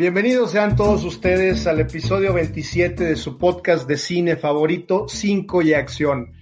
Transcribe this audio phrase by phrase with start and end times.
[0.00, 5.74] Bienvenidos sean todos ustedes al episodio 27 de su podcast de cine favorito, 5 y
[5.74, 6.32] acción.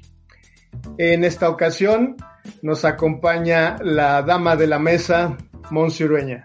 [0.96, 2.14] En esta ocasión
[2.62, 5.36] nos acompaña la dama de la mesa,
[5.72, 6.44] Monsiurueña.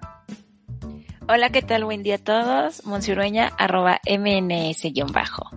[1.27, 1.85] Hola, ¿qué tal?
[1.85, 2.83] Buen día a todos.
[2.83, 5.51] Monsiurueña, arroba mns-bajo.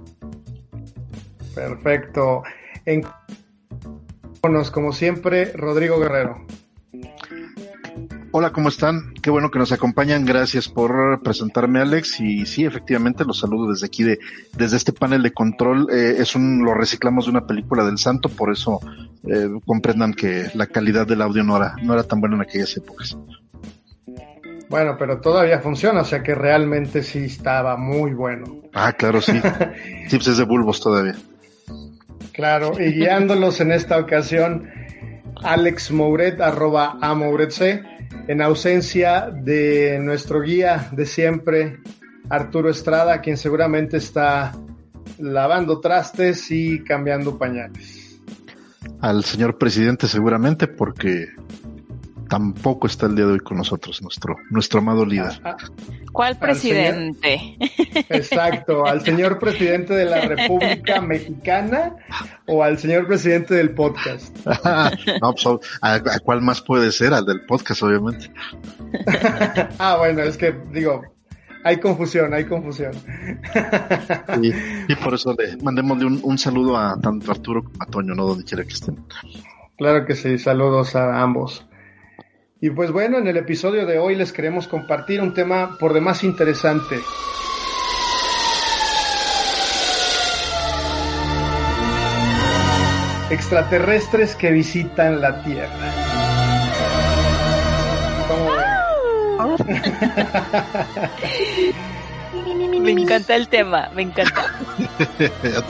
[1.54, 2.42] Perfecto.
[2.84, 3.02] En
[4.70, 6.46] como siempre, Rodrigo Guerrero.
[8.38, 9.14] Hola, ¿cómo están?
[9.22, 10.26] Qué bueno que nos acompañan.
[10.26, 12.20] Gracias por presentarme, Alex.
[12.20, 14.18] Y sí, efectivamente, los saludo desde aquí, de,
[14.52, 15.88] desde este panel de control.
[15.90, 18.78] Eh, es un, lo reciclamos de una película del Santo, por eso
[19.26, 22.76] eh, comprendan que la calidad del audio no era, no era tan buena en aquellas
[22.76, 23.16] épocas.
[24.68, 28.64] Bueno, pero todavía funciona, o sea que realmente sí estaba muy bueno.
[28.74, 29.40] Ah, claro, sí.
[30.10, 31.14] pues es de bulbos todavía.
[32.32, 34.68] Claro, y guiándolos en esta ocasión,
[35.42, 37.16] Alex Mouret, arroba a
[37.48, 37.95] C,
[38.28, 41.78] en ausencia de nuestro guía de siempre,
[42.28, 44.52] Arturo Estrada, quien seguramente está
[45.18, 48.20] lavando trastes y cambiando pañales.
[49.00, 51.28] Al señor presidente seguramente porque
[52.28, 55.32] tampoco está el día de hoy con nosotros, nuestro, nuestro amado líder.
[55.44, 55.68] Ah, ah.
[56.12, 57.56] ¿Cuál presidente?
[58.08, 61.96] exacto, al señor presidente de la República Mexicana
[62.46, 64.36] o al señor presidente del podcast.
[65.20, 67.14] no, pues, ¿a, cuál más puede ser?
[67.14, 68.30] Al del podcast, obviamente.
[69.78, 71.02] ah, bueno, es que digo,
[71.64, 72.92] hay confusión, hay confusión.
[74.88, 78.26] y, por eso le mandemos un, un, saludo a tanto Arturo como a Toño, ¿no?
[78.26, 79.04] Donde quiera que estén.
[79.76, 81.66] Claro que sí, saludos a ambos.
[82.58, 86.24] Y pues bueno, en el episodio de hoy les queremos compartir un tema por demás
[86.24, 87.02] interesante.
[93.28, 95.92] Extraterrestres que visitan la Tierra.
[102.80, 104.46] me encanta el tema, me encanta.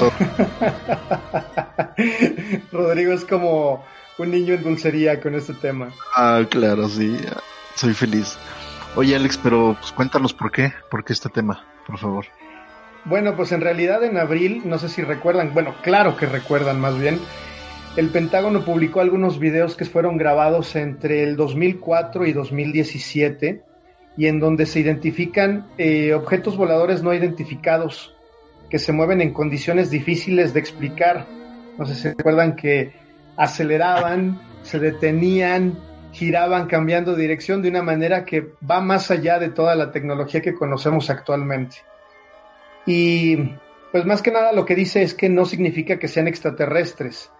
[2.70, 3.84] Rodrigo es como
[4.18, 5.90] un niño en dulcería con este tema.
[6.14, 7.16] Ah, claro, sí.
[7.74, 8.36] Soy feliz.
[8.94, 12.26] Oye, Alex, pero pues, cuéntanos por qué, por qué este tema, por favor.
[13.04, 16.98] Bueno, pues en realidad en abril, no sé si recuerdan, bueno, claro que recuerdan más
[16.98, 17.20] bien,
[17.96, 23.62] el Pentágono publicó algunos videos que fueron grabados entre el 2004 y 2017
[24.16, 28.14] y en donde se identifican eh, objetos voladores no identificados
[28.70, 31.26] que se mueven en condiciones difíciles de explicar.
[31.78, 32.92] No sé si recuerdan que
[33.36, 35.78] aceleraban, se detenían,
[36.12, 40.54] giraban cambiando dirección de una manera que va más allá de toda la tecnología que
[40.54, 41.78] conocemos actualmente.
[42.86, 43.54] Y
[43.92, 47.30] pues más que nada lo que dice es que no significa que sean extraterrestres,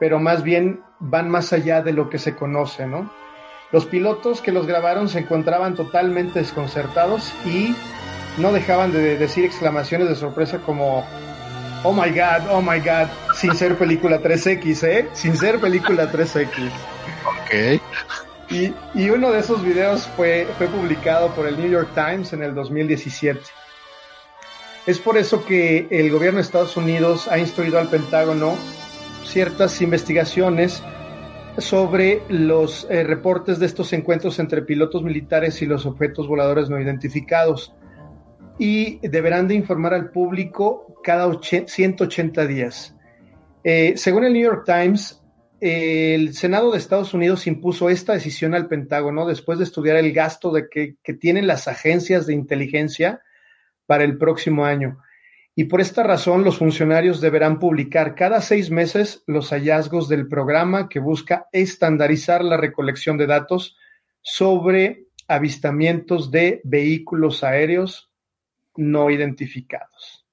[0.00, 3.10] pero más bien van más allá de lo que se conoce, ¿no?
[3.72, 7.74] Los pilotos que los grabaron se encontraban totalmente desconcertados y
[8.38, 11.04] no dejaban de decir exclamaciones de sorpresa como
[11.86, 15.08] Oh my god, oh my god, sin ser película 3X, ¿eh?
[15.12, 16.70] Sin ser película 3X.
[17.26, 17.82] Ok.
[18.48, 22.42] Y, y, uno de esos videos fue, fue publicado por el New York Times en
[22.42, 23.38] el 2017.
[24.86, 28.56] Es por eso que el gobierno de Estados Unidos ha instruido al Pentágono
[29.26, 30.82] ciertas investigaciones
[31.58, 36.80] sobre los eh, reportes de estos encuentros entre pilotos militares y los objetos voladores no
[36.80, 37.74] identificados
[38.58, 42.94] y deberán de informar al público cada 180 días.
[43.64, 45.22] Eh, según el New York Times,
[45.60, 50.52] el Senado de Estados Unidos impuso esta decisión al Pentágono después de estudiar el gasto
[50.52, 53.22] de que, que tienen las agencias de inteligencia
[53.86, 54.98] para el próximo año.
[55.56, 60.88] Y por esta razón los funcionarios deberán publicar cada seis meses los hallazgos del programa
[60.88, 63.76] que busca estandarizar la recolección de datos
[64.20, 68.10] sobre avistamientos de vehículos aéreos
[68.76, 70.26] no identificados.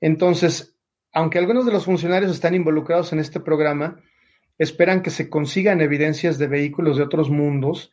[0.00, 0.76] Entonces,
[1.12, 4.00] aunque algunos de los funcionarios están involucrados en este programa,
[4.58, 7.92] esperan que se consigan evidencias de vehículos de otros mundos,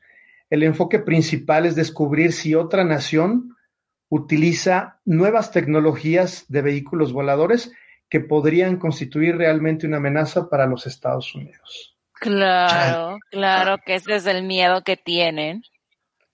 [0.50, 3.56] el enfoque principal es descubrir si otra nación
[4.10, 7.72] utiliza nuevas tecnologías de vehículos voladores
[8.10, 11.98] que podrían constituir realmente una amenaza para los Estados Unidos.
[12.14, 15.64] Claro, claro que ese es el miedo que tienen.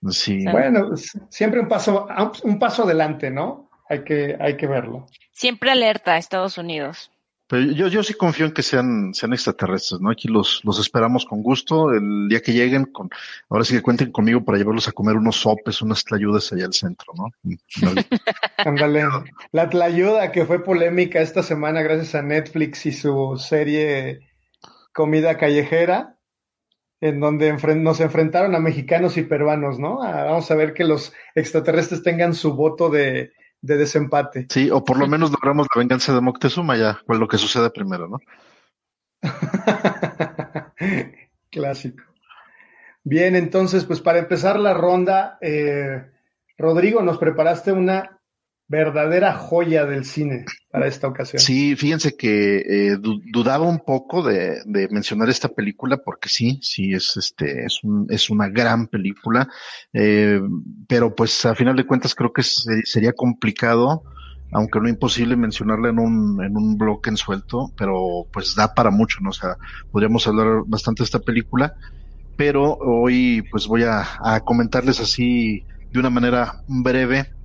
[0.09, 0.43] Sí.
[0.45, 0.91] Bueno,
[1.29, 2.07] siempre un paso,
[2.43, 3.69] un paso adelante, ¿no?
[3.87, 5.07] Hay que, hay que verlo.
[5.31, 7.11] Siempre alerta a Estados Unidos.
[7.51, 10.09] Pero yo, yo sí confío en que sean, sean extraterrestres, ¿no?
[10.09, 11.91] Aquí los, los esperamos con gusto.
[11.91, 13.09] El día que lleguen, con,
[13.49, 16.73] ahora sí que cuenten conmigo para llevarlos a comer unos sopes, unas tlayudas allá al
[16.73, 17.27] centro, ¿no?
[18.57, 19.03] Ándale.
[19.51, 24.21] La tlayuda que fue polémica esta semana gracias a Netflix y su serie
[24.93, 26.15] Comida Callejera
[27.01, 30.03] en donde nos enfrentaron a mexicanos y peruanos, ¿no?
[30.03, 34.45] Ah, vamos a ver que los extraterrestres tengan su voto de, desempate.
[34.49, 37.71] Sí, o por lo menos logramos la venganza de Moctezuma ya, con lo que sucede
[37.71, 38.19] primero, ¿no?
[41.49, 42.03] Clásico.
[43.03, 46.05] Bien, entonces, pues para empezar la ronda, eh,
[46.55, 48.20] Rodrigo, nos preparaste una
[48.71, 51.41] verdadera joya del cine para esta ocasión.
[51.41, 57.17] Sí, fíjense que eh, dudaba un poco de, mencionar esta película porque sí, sí es
[57.17, 59.49] este es, un, es una gran película,
[59.91, 60.39] eh,
[60.87, 64.03] pero pues a final de cuentas creo que sería complicado,
[64.53, 68.89] aunque no imposible mencionarla en un en un bloque en suelto, pero pues da para
[68.89, 69.31] mucho, ¿no?
[69.31, 69.57] O sea,
[69.91, 71.73] podríamos hablar bastante de esta película,
[72.37, 77.40] pero hoy pues voy a comentarles así de una manera breve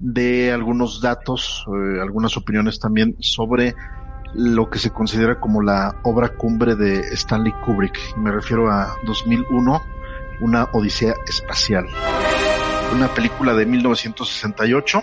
[0.00, 3.74] de algunos datos, eh, algunas opiniones también sobre
[4.34, 8.16] lo que se considera como la obra cumbre de Stanley Kubrick.
[8.16, 9.82] Me refiero a 2001,
[10.40, 11.86] una Odisea Espacial.
[12.94, 15.02] Una película de 1968,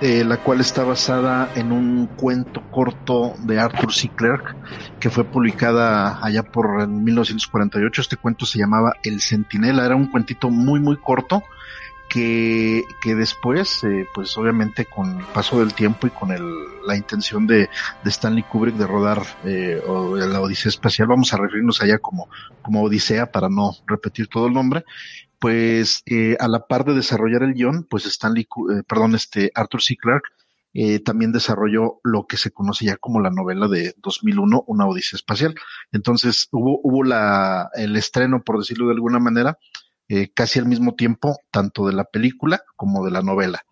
[0.00, 4.08] eh, la cual está basada en un cuento corto de Arthur C.
[4.08, 4.56] Clarke,
[4.98, 8.00] que fue publicada allá por 1948.
[8.00, 11.42] Este cuento se llamaba El Centinela, era un cuentito muy, muy corto,
[12.12, 16.44] que, que después, eh, pues obviamente con el paso del tiempo y con el,
[16.86, 17.70] la intención de,
[18.04, 22.28] de Stanley Kubrick de rodar eh, la Odisea Espacial, vamos a referirnos allá como,
[22.60, 24.84] como Odisea para no repetir todo el nombre,
[25.38, 29.80] pues eh, a la par de desarrollar el guion, pues Stanley, eh, perdón, este Arthur
[29.80, 29.96] C.
[29.96, 30.28] Clarke
[31.04, 35.54] también desarrolló lo que se conoce ya como la novela de 2001, Una Odisea Espacial.
[35.92, 39.58] Entonces hubo, hubo la, el estreno, por decirlo de alguna manera,
[40.14, 43.62] eh, casi al mismo tiempo, tanto de la película como de la novela.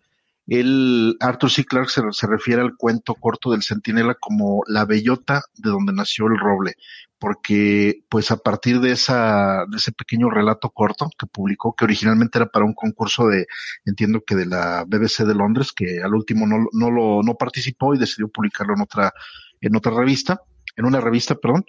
[0.47, 1.65] El Arthur C.
[1.65, 6.39] Clarke se, refiere al cuento corto del Centinela como la bellota de donde nació el
[6.39, 6.73] roble,
[7.19, 12.39] porque pues a partir de esa, de ese pequeño relato corto que publicó, que originalmente
[12.39, 13.45] era para un concurso de,
[13.85, 17.93] entiendo que de la BBC de Londres, que al último no, no lo, no participó
[17.93, 19.13] y decidió publicarlo en otra,
[19.61, 20.41] en otra revista,
[20.75, 21.65] en una revista, perdón,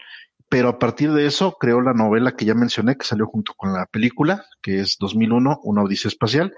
[0.53, 3.73] pero a partir de eso creó la novela que ya mencioné, que salió junto con
[3.73, 6.53] la película, que es 2001, Una Odisea Espacial,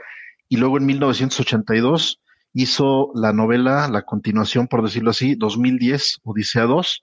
[0.49, 2.21] y luego en 1982
[2.55, 7.03] hizo la novela, la continuación, por decirlo así, 2010, Odisea 2.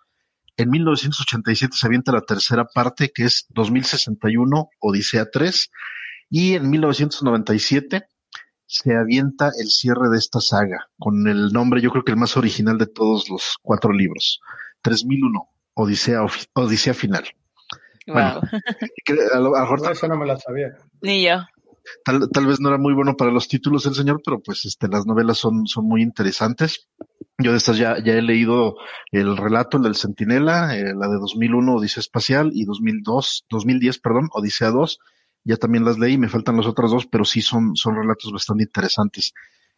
[0.57, 5.71] En 1987 se avienta la tercera parte, que es 2061, Odisea 3.
[6.29, 8.03] Y en 1997
[8.65, 12.35] se avienta el cierre de esta saga, con el nombre, yo creo que el más
[12.35, 14.41] original de todos los cuatro libros,
[14.81, 17.25] 3001, Odisea, Odisea Final.
[18.07, 18.15] Wow.
[19.33, 20.69] a lo, mejor eso no me la sabía.
[21.01, 21.43] Ni yo.
[22.05, 24.87] Tal, tal, vez no era muy bueno para los títulos el señor, pero pues este,
[24.87, 26.87] las novelas son, son muy interesantes.
[27.37, 28.75] Yo de estas ya, ya he leído
[29.11, 34.29] el relato, el del Centinela, eh, la de 2001, Odisea Espacial, y 2002, 2010, perdón,
[34.31, 34.99] Odisea 2.
[35.43, 38.63] Ya también las leí, me faltan los otros dos, pero sí son, son relatos bastante
[38.63, 39.33] interesantes.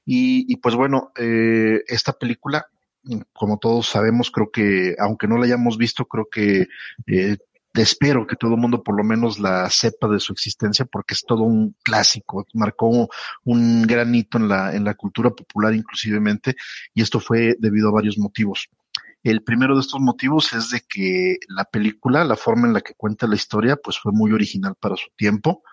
[0.05, 2.67] Y, y pues bueno, eh, esta película
[3.33, 6.67] como todos sabemos, creo que, aunque no la hayamos visto, creo que
[7.07, 7.37] eh,
[7.73, 11.23] espero que todo el mundo por lo menos la sepa de su existencia porque es
[11.25, 13.09] todo un clásico, marcó
[13.43, 16.55] un gran hito en la, en la cultura popular inclusivemente
[16.93, 18.69] y esto fue debido a varios motivos.
[19.23, 22.93] El primero de estos motivos es de que la película, la forma en la que
[22.93, 25.63] cuenta la historia, pues fue muy original para su tiempo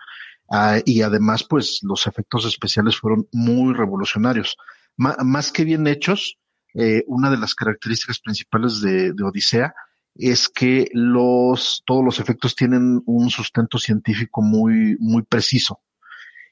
[0.49, 4.57] ah, y además pues los efectos especiales fueron muy revolucionarios.
[4.97, 6.37] más que bien hechos,
[6.73, 9.73] eh, una de las características principales de, Odisea
[10.15, 15.79] es que los, todos los efectos tienen un sustento científico muy, muy preciso.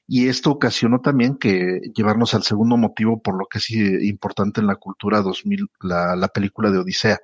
[0.06, 4.66] Y esto ocasionó también que llevarnos al segundo motivo por lo que es importante en
[4.66, 7.20] la cultura 2000, la, la película de Odisea.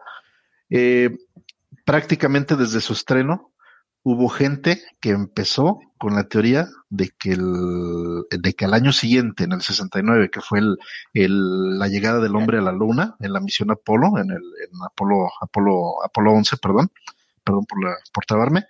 [0.71, 1.17] Eh,
[1.85, 3.53] prácticamente desde su estreno,
[4.09, 9.43] hubo gente que empezó con la teoría de que el, de que al año siguiente,
[9.43, 10.77] en el 69, que fue el,
[11.13, 14.71] el, la llegada del hombre a la luna en la misión Apolo, en el en
[14.87, 16.93] Apolo, Apolo, Apolo 11, perdón,
[17.43, 18.67] perdón por, la, por trabarme,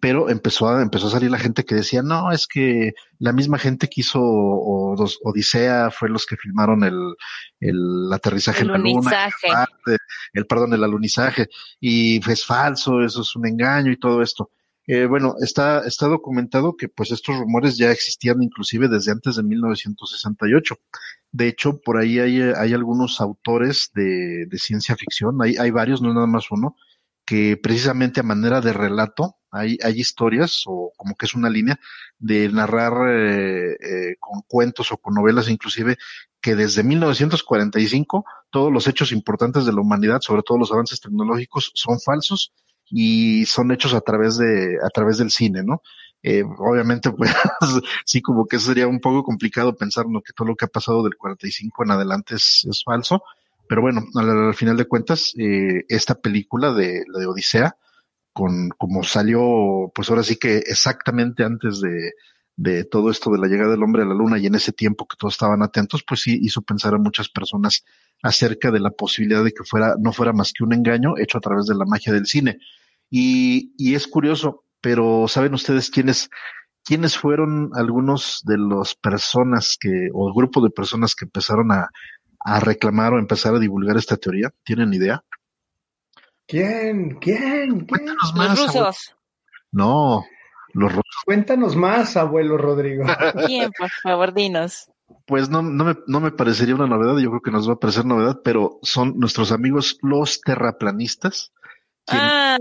[0.00, 3.58] pero empezó a, empezó a salir la gente que decía, no, es que la misma
[3.58, 7.14] gente que hizo Odisea fue los que filmaron el,
[7.60, 9.28] el aterrizaje en la luna,
[10.32, 11.46] el, perdón, el alunizaje,
[11.78, 14.50] y es falso, eso es un engaño y todo esto.
[14.92, 19.44] Eh, bueno, está, está documentado que pues estos rumores ya existían inclusive desde antes de
[19.44, 20.74] 1968.
[21.30, 26.02] De hecho, por ahí hay, hay algunos autores de, de ciencia ficción, hay, hay varios,
[26.02, 26.74] no nada más uno,
[27.24, 31.78] que precisamente a manera de relato hay, hay historias o como que es una línea
[32.18, 35.98] de narrar eh, eh, con cuentos o con novelas inclusive
[36.40, 41.70] que desde 1945 todos los hechos importantes de la humanidad, sobre todo los avances tecnológicos,
[41.74, 42.52] son falsos
[42.90, 45.82] y son hechos a través de, a través del cine, ¿no?
[46.22, 47.30] Eh, obviamente, pues,
[48.04, 51.16] sí, como que sería un poco complicado pensar que todo lo que ha pasado del
[51.16, 53.22] 45 en adelante es, es falso,
[53.68, 57.76] pero bueno, al, final de cuentas, eh, esta película de, la de Odisea,
[58.32, 62.12] con, como salió, pues ahora sí que exactamente antes de,
[62.60, 65.06] de todo esto de la llegada del hombre a la luna y en ese tiempo
[65.06, 67.86] que todos estaban atentos, pues sí hizo pensar a muchas personas
[68.22, 71.40] acerca de la posibilidad de que fuera, no fuera más que un engaño hecho a
[71.40, 72.58] través de la magia del cine.
[73.08, 76.28] Y, y es curioso, pero ¿saben ustedes quiénes,
[76.84, 81.88] quiénes fueron algunos de las personas que, o el grupo de personas que empezaron a,
[82.40, 84.52] a reclamar o empezar a divulgar esta teoría?
[84.64, 85.24] ¿Tienen idea?
[86.46, 87.16] ¿Quién?
[87.20, 87.86] ¿Quién?
[87.86, 88.60] Cuéntanos más.
[88.60, 89.16] Los rusos.
[89.72, 90.26] No,
[90.72, 90.92] los.
[91.24, 93.04] Cuéntanos más, abuelo Rodrigo.
[93.46, 93.70] ¿Quién?
[93.76, 94.90] Por favor, dinos.
[95.26, 97.78] Pues no, no, me, no me parecería una novedad, yo creo que nos va a
[97.78, 101.52] parecer novedad, pero son nuestros amigos los terraplanistas,
[102.08, 102.58] Ah.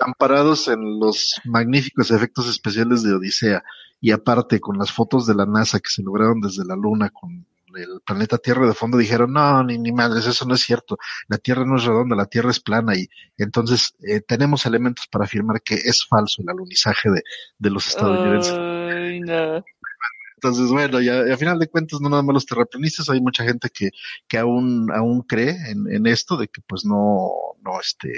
[0.00, 3.62] amparados en los magníficos efectos especiales de Odisea
[4.00, 7.46] y aparte con las fotos de la NASA que se lograron desde la Luna con
[7.76, 10.98] el planeta Tierra de fondo dijeron no ni ni madres eso no es cierto.
[11.28, 13.08] La Tierra no es redonda la Tierra es plana y
[13.38, 17.22] entonces eh, tenemos elementos para afirmar que es falso el alunizaje de,
[17.58, 18.54] de los estadounidenses.
[20.42, 23.68] Entonces, bueno, ya, a final de cuentas, no nada más los terraplanistas, hay mucha gente
[23.68, 23.90] que,
[24.26, 27.30] que aún, aún cree en, en esto de que pues no,
[27.62, 28.10] no, este,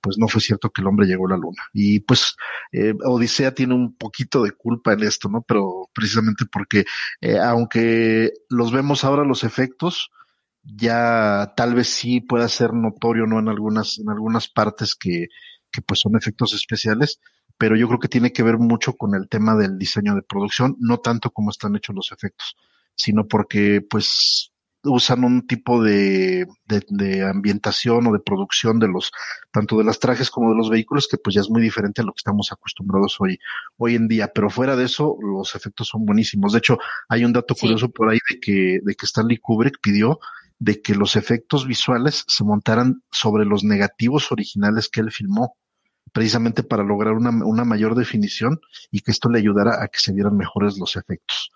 [0.00, 1.62] pues no fue cierto que el hombre llegó a la luna.
[1.72, 2.36] Y pues
[2.72, 5.42] eh, Odisea tiene un poquito de culpa en esto, ¿no?
[5.42, 6.84] Pero precisamente porque
[7.20, 10.10] eh, aunque los vemos ahora los efectos,
[10.62, 13.38] ya tal vez sí pueda ser notorio, ¿no?
[13.38, 15.28] En algunas, en algunas partes que,
[15.70, 17.20] que pues son efectos especiales,
[17.58, 20.76] pero yo creo que tiene que ver mucho con el tema del diseño de producción,
[20.80, 22.56] no tanto como están hechos los efectos,
[22.94, 24.49] sino porque pues
[24.84, 29.12] usan un tipo de, de, ambientación o de producción de los,
[29.50, 32.04] tanto de las trajes como de los vehículos, que pues ya es muy diferente a
[32.04, 33.38] lo que estamos acostumbrados hoy,
[33.76, 34.30] hoy en día.
[34.34, 36.52] Pero fuera de eso, los efectos son buenísimos.
[36.52, 40.18] De hecho, hay un dato curioso por ahí de que, de que Stanley Kubrick pidió
[40.58, 45.56] de que los efectos visuales se montaran sobre los negativos originales que él filmó
[46.12, 48.60] precisamente para lograr una, una mayor definición
[48.90, 51.50] y que esto le ayudara a que se vieran mejores los efectos.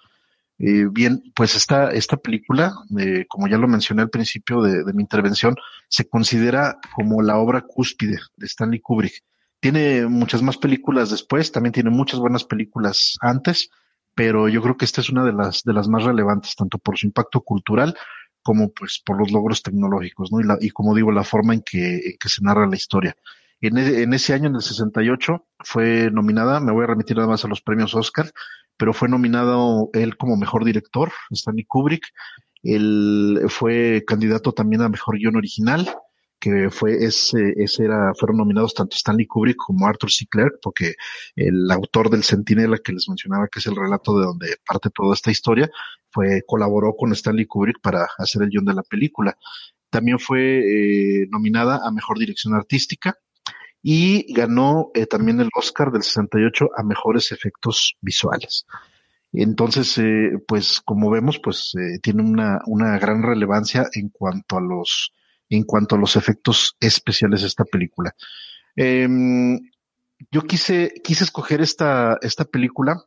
[0.58, 5.02] Eh, bien, pues esta, esta película, eh, como ya lo mencioné al principio de, mi
[5.02, 5.56] intervención,
[5.88, 9.22] se considera como la obra cúspide de Stanley Kubrick.
[9.60, 13.70] Tiene muchas más películas después, también tiene muchas buenas películas antes,
[14.14, 16.96] pero yo creo que esta es una de las, de las más relevantes, tanto por
[16.98, 17.96] su impacto cultural
[18.42, 20.38] como pues por los logros tecnológicos, ¿no?
[20.38, 23.16] Y, la, y como digo, la forma en que, en que se narra la historia.
[23.60, 27.28] En, e, en, ese año, en el 68, fue nominada, me voy a remitir nada
[27.28, 28.30] más a los premios Oscar,
[28.76, 32.06] pero fue nominado él como mejor director, Stanley Kubrick.
[32.62, 35.88] Él fue candidato también a mejor guion original,
[36.40, 40.26] que fue ese, ese era, fueron nominados tanto Stanley Kubrick como Arthur C.
[40.28, 40.94] Clarke, porque
[41.36, 45.14] el autor del Centinela que les mencionaba, que es el relato de donde parte toda
[45.14, 45.70] esta historia,
[46.10, 49.36] fue, colaboró con Stanley Kubrick para hacer el guion de la película.
[49.90, 53.16] También fue eh, nominada a mejor dirección artística,
[53.86, 58.64] y ganó eh, también el Oscar del 68 a mejores efectos visuales.
[59.30, 64.62] Entonces, eh, pues como vemos, pues eh, tiene una, una gran relevancia en cuanto a
[64.62, 65.12] los,
[65.50, 68.14] en cuanto a los efectos especiales de esta película.
[68.74, 69.60] Em,
[70.30, 73.04] yo quise, quise escoger esta, esta película.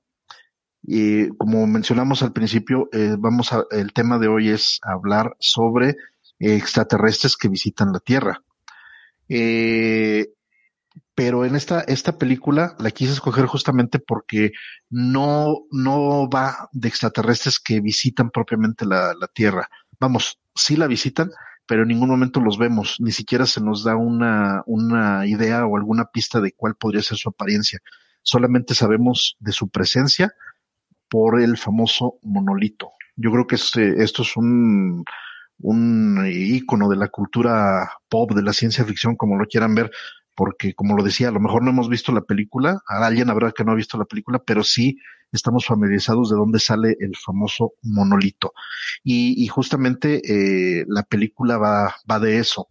[0.84, 5.96] y como mencionamos al principio, vamos a, el tema de hoy es hablar sobre
[6.39, 8.43] extraterrestres que visitan la Tierra.
[9.29, 10.34] Eh,
[11.17, 14.51] pero en esta, esta película la quise escoger justamente porque
[14.91, 19.67] no, no va de extraterrestres que visitan propiamente la, la Tierra.
[20.00, 21.31] Vamos, sí la visitan,
[21.65, 25.75] pero en ningún momento los vemos, ni siquiera se nos da una, una idea o
[25.75, 27.79] alguna pista de cuál podría ser su apariencia.
[28.21, 30.36] Solamente sabemos de su presencia
[31.09, 32.91] por el famoso monolito.
[33.15, 35.03] Yo creo que este, esto es un,
[35.62, 39.89] un ícono de la cultura pop, de la ciencia ficción, como lo quieran ver,
[40.38, 43.63] porque como lo decía, a lo mejor no hemos visto la película, alguien habrá que
[43.63, 45.00] no ha visto la película, pero sí
[45.32, 48.53] estamos familiarizados de dónde sale el famoso monolito.
[49.03, 52.67] Y, y justamente eh, la película va, va de eso,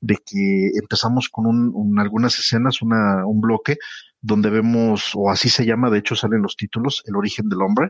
[0.00, 3.78] de que empezamos con un, un, algunas escenas, una, un bloque
[4.20, 7.88] donde vemos, o así se llama, de hecho salen los títulos, el origen del hombre,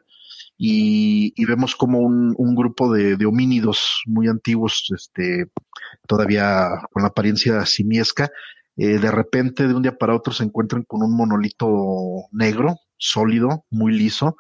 [0.57, 5.50] y, y vemos como un, un grupo de, de, homínidos muy antiguos, este,
[6.07, 8.31] todavía con la apariencia simiesca,
[8.83, 11.69] eh, de repente de un día para otro se encuentran con un monolito
[12.33, 14.37] negro, sólido, muy liso,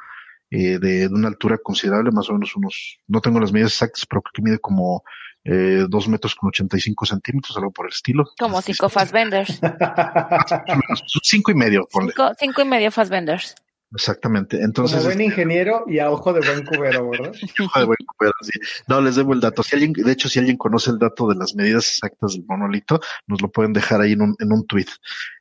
[0.50, 4.06] eh, de, de, una altura considerable, más o menos unos, no tengo las medidas exactas,
[4.06, 5.02] pero creo que mide como,
[5.44, 8.24] eh, dos metros con 85 centímetros, algo por el estilo.
[8.38, 9.60] Como cinco Fassbenders.
[11.22, 12.12] cinco y medio, ponle.
[12.12, 13.54] Cinco, cinco y medio Fassbenders.
[13.92, 14.62] Exactamente.
[14.62, 17.32] Entonces, Como buen este, ingeniero y a ojo de buen cubero, ¿verdad?
[17.64, 18.60] ojo de buen cubero, sí.
[18.86, 19.62] No, les debo el dato.
[19.62, 23.00] Si alguien, de hecho, si alguien conoce el dato de las medidas exactas del monolito,
[23.26, 24.86] nos lo pueden dejar ahí en un, en un tweet.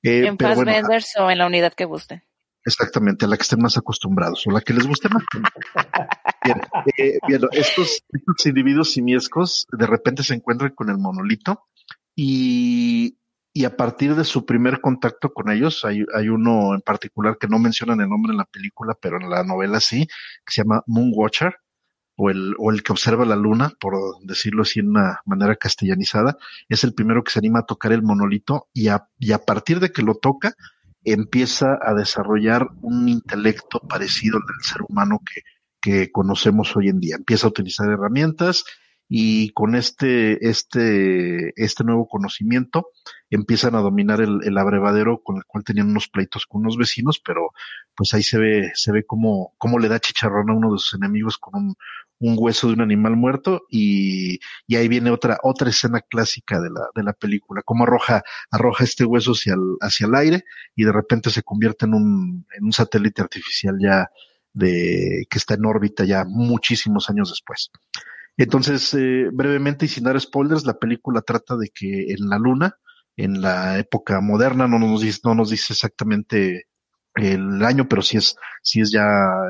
[0.02, 0.72] Eh, en pero bueno,
[1.20, 2.24] o en la unidad que gusten.
[2.66, 5.24] Exactamente, a la que estén más acostumbrados o la que les guste más.
[6.44, 6.62] Bien,
[6.98, 11.68] eh, bien, estos, estos individuos simiescos de repente se encuentran con el monolito
[12.16, 13.19] y,
[13.54, 17.48] y a partir de su primer contacto con ellos, hay, hay uno en particular que
[17.48, 20.08] no mencionan el nombre en la película, pero en la novela sí,
[20.46, 21.56] que se llama Moonwatcher,
[22.16, 26.38] o el, o el que observa la luna, por decirlo así en una manera castellanizada,
[26.68, 29.80] es el primero que se anima a tocar el monolito y a, y a partir
[29.80, 30.54] de que lo toca,
[31.06, 35.42] empieza a desarrollar un intelecto parecido al del ser humano que,
[35.82, 37.16] que conocemos hoy en día.
[37.16, 38.66] Empieza a utilizar herramientas
[39.12, 42.92] y con este, este, este nuevo conocimiento
[43.32, 47.20] empiezan a dominar el, el abrevadero con el cual tenían unos pleitos con unos vecinos,
[47.20, 47.50] pero
[47.96, 50.94] pues ahí se ve, se ve cómo, cómo le da chicharrón a uno de sus
[50.94, 51.76] enemigos con un,
[52.20, 56.70] un hueso de un animal muerto y, y ahí viene otra, otra escena clásica de
[56.70, 60.44] la, de la película, cómo arroja, arroja este hueso hacia el, hacia el aire
[60.76, 64.12] y de repente se convierte en un, en un satélite artificial ya
[64.54, 67.72] de, que está en órbita ya muchísimos años después.
[68.40, 72.78] Entonces, eh, brevemente y sin dar spoilers, la película trata de que en la Luna,
[73.18, 76.68] en la época moderna, no nos dice, no nos dice exactamente
[77.16, 79.04] el año, pero sí es, es ya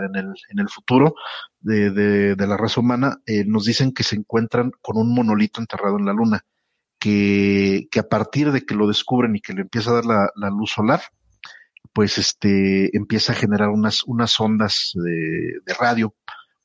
[0.07, 1.13] en el, en el futuro
[1.59, 5.61] de, de, de la raza humana, eh, nos dicen que se encuentran con un monolito
[5.61, 6.41] enterrado en la Luna,
[6.97, 10.71] que, a partir de que lo descubren y que le empieza a dar la, luz
[10.71, 11.01] solar,
[11.93, 14.03] pues este empieza a generar unas,
[14.39, 16.15] ondas de radio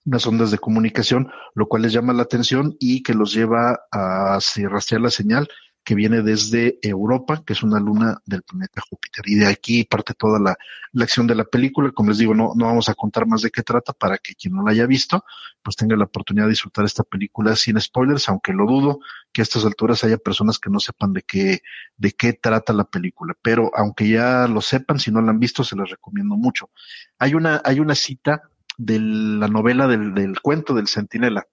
[0.04, 4.38] unas ondas de comunicación, lo cual les llama la atención y que los lleva a
[4.38, 5.48] rastrear la señal
[5.84, 9.22] que viene desde Europa, que es una luna del planeta Júpiter.
[9.28, 10.56] Y de aquí parte toda la,
[11.02, 11.92] acción de la película.
[11.92, 14.54] Como les digo, no, no vamos a contar más de qué trata para que quien
[14.54, 15.24] no la haya visto,
[15.62, 19.00] pues tenga la oportunidad de disfrutar esta película sin spoilers, aunque lo dudo
[19.30, 21.60] que a estas alturas haya personas que no sepan de qué,
[21.98, 23.36] de qué trata la película.
[23.42, 26.70] Pero aunque ya lo sepan, si no la han visto, se les recomiendo mucho.
[27.18, 31.46] Hay una, hay una cita de la novela del, cuento del centinela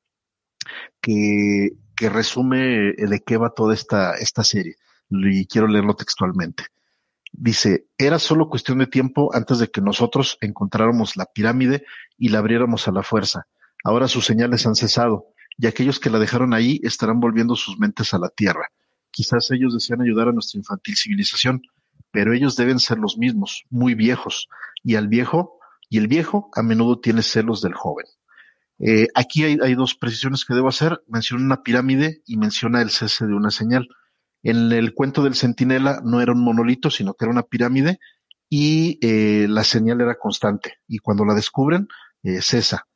[1.02, 4.76] que, que resume de qué toda esta, esta serie.
[5.10, 6.66] Y quiero leerlo textualmente.
[7.34, 11.86] Dice, era solo cuestión de tiempo antes de que nosotros encontráramos la pirámide
[12.18, 13.48] y la abriéramos a la fuerza.
[13.84, 18.14] Ahora sus señales han cesado y aquellos que la dejaron ahí estarán volviendo sus mentes
[18.14, 18.70] a la tierra.
[19.12, 21.62] Quizás ellos desean ayudar a nuestra infantil civilización,
[22.12, 24.48] pero ellos deben ser los mismos, muy viejos,
[24.84, 25.60] y al viejo,
[25.92, 28.06] y el viejo a menudo tiene celos del joven.
[28.80, 31.04] Eh, aquí hay, dos precisiones que debo hacer.
[31.06, 33.90] Menciona una pirámide y menciona el cese de una señal.
[34.42, 38.00] En el cuento del centinela no era un monolito, sino que era una pirámide
[38.50, 40.76] y eh, la señal era constante.
[40.88, 41.90] Y cuando la descubren,
[42.24, 42.88] eh, cesa.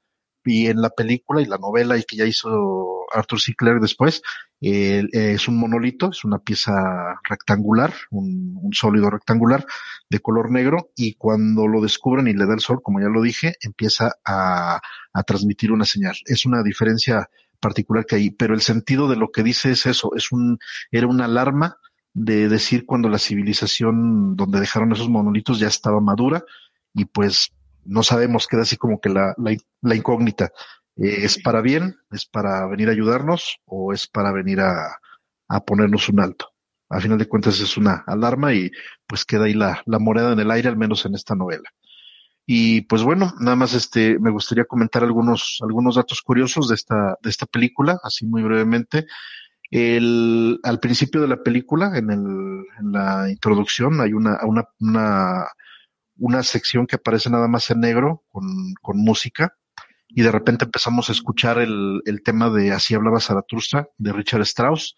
[0.45, 3.53] Y en la película y la novela y que ya hizo Arthur C.
[3.55, 4.21] Clarke después,
[4.61, 9.65] es un monolito, es una pieza rectangular, un, sólido rectangular
[10.09, 13.21] de color negro y cuando lo descubren y le da el sol, como ya lo
[13.21, 14.81] dije, empieza a,
[15.25, 16.15] transmitir una señal.
[16.25, 20.11] Es una diferencia particular que hay, pero el sentido de lo que dice es eso,
[20.15, 20.59] es un,
[20.91, 21.77] era una alarma
[22.13, 26.43] de decir cuando la civilización donde dejaron esos monolitos ya estaba madura
[26.93, 27.51] y pues
[27.83, 30.51] no sabemos, queda así como que la, la incógnita.
[30.97, 31.95] Eh, ¿Es para bien?
[32.11, 33.59] ¿Es para venir a ayudarnos?
[33.65, 34.99] ¿O es para venir a,
[35.47, 36.47] a ponernos un alto?
[36.89, 38.71] A final de cuentas es una alarma y
[39.07, 41.69] pues queda ahí la, la moneda en el aire, al menos en esta novela.
[42.45, 47.17] Y pues bueno, nada más este, me gustaría comentar algunos, algunos datos curiosos de esta,
[47.21, 49.07] de esta película, así muy brevemente.
[49.71, 55.45] El, al principio de la película, en, el, en la introducción, hay una, una, una,
[56.17, 58.45] una sección que aparece nada más en negro con,
[58.81, 59.55] con música
[60.15, 64.41] y de repente empezamos a escuchar el, el tema de Así hablaba Zaratustra de Richard
[64.43, 64.95] Strauss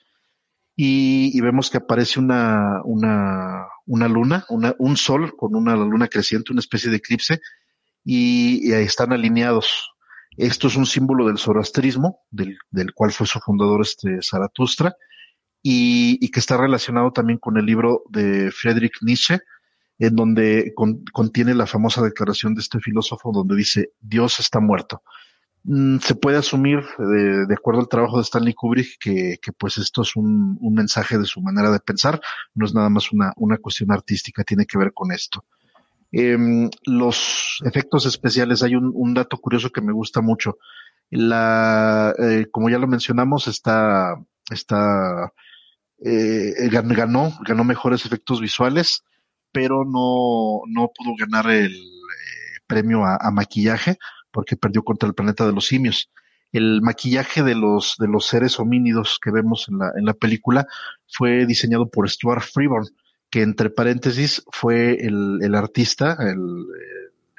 [0.75, 6.51] y, vemos que aparece una, una, una luna, una, un sol con una luna creciente,
[6.51, 7.41] una especie de eclipse
[8.05, 9.89] y, y ahí están alineados.
[10.37, 14.95] Esto es un símbolo del zoroastrismo, del, del cual fue su fundador este Zaratustra,
[15.63, 19.39] y, y, que está relacionado también con el libro de Friedrich Nietzsche,
[19.99, 25.01] en donde con, contiene la famosa declaración de este filósofo donde dice Dios está muerto.
[25.69, 30.01] Mm, se puede asumir, de, de, acuerdo al trabajo de Stanley Kubrick, que, pues esto
[30.01, 32.21] es un, mensaje de su manera de pensar,
[32.55, 35.43] no es nada más una, cuestión artística, tiene que ver con esto.
[36.13, 36.37] Eh,
[36.85, 40.57] los efectos especiales, hay un, un, dato curioso que me gusta mucho.
[41.09, 44.15] La, eh, como ya lo mencionamos, está,
[44.49, 45.33] está,
[45.99, 49.03] eh, ganó, ganó mejores efectos visuales,
[49.57, 53.97] pero no, no pudo ganar el eh, premio a, maquillaje
[54.29, 56.11] porque perdió contra el planeta de los simios.
[56.51, 60.67] El maquillaje de los, de los seres homínidos que vemos en la, en la película
[61.07, 62.85] fue diseñado por Stuart Freeborn,
[63.31, 66.37] que entre paréntesis fue el, el artista, el,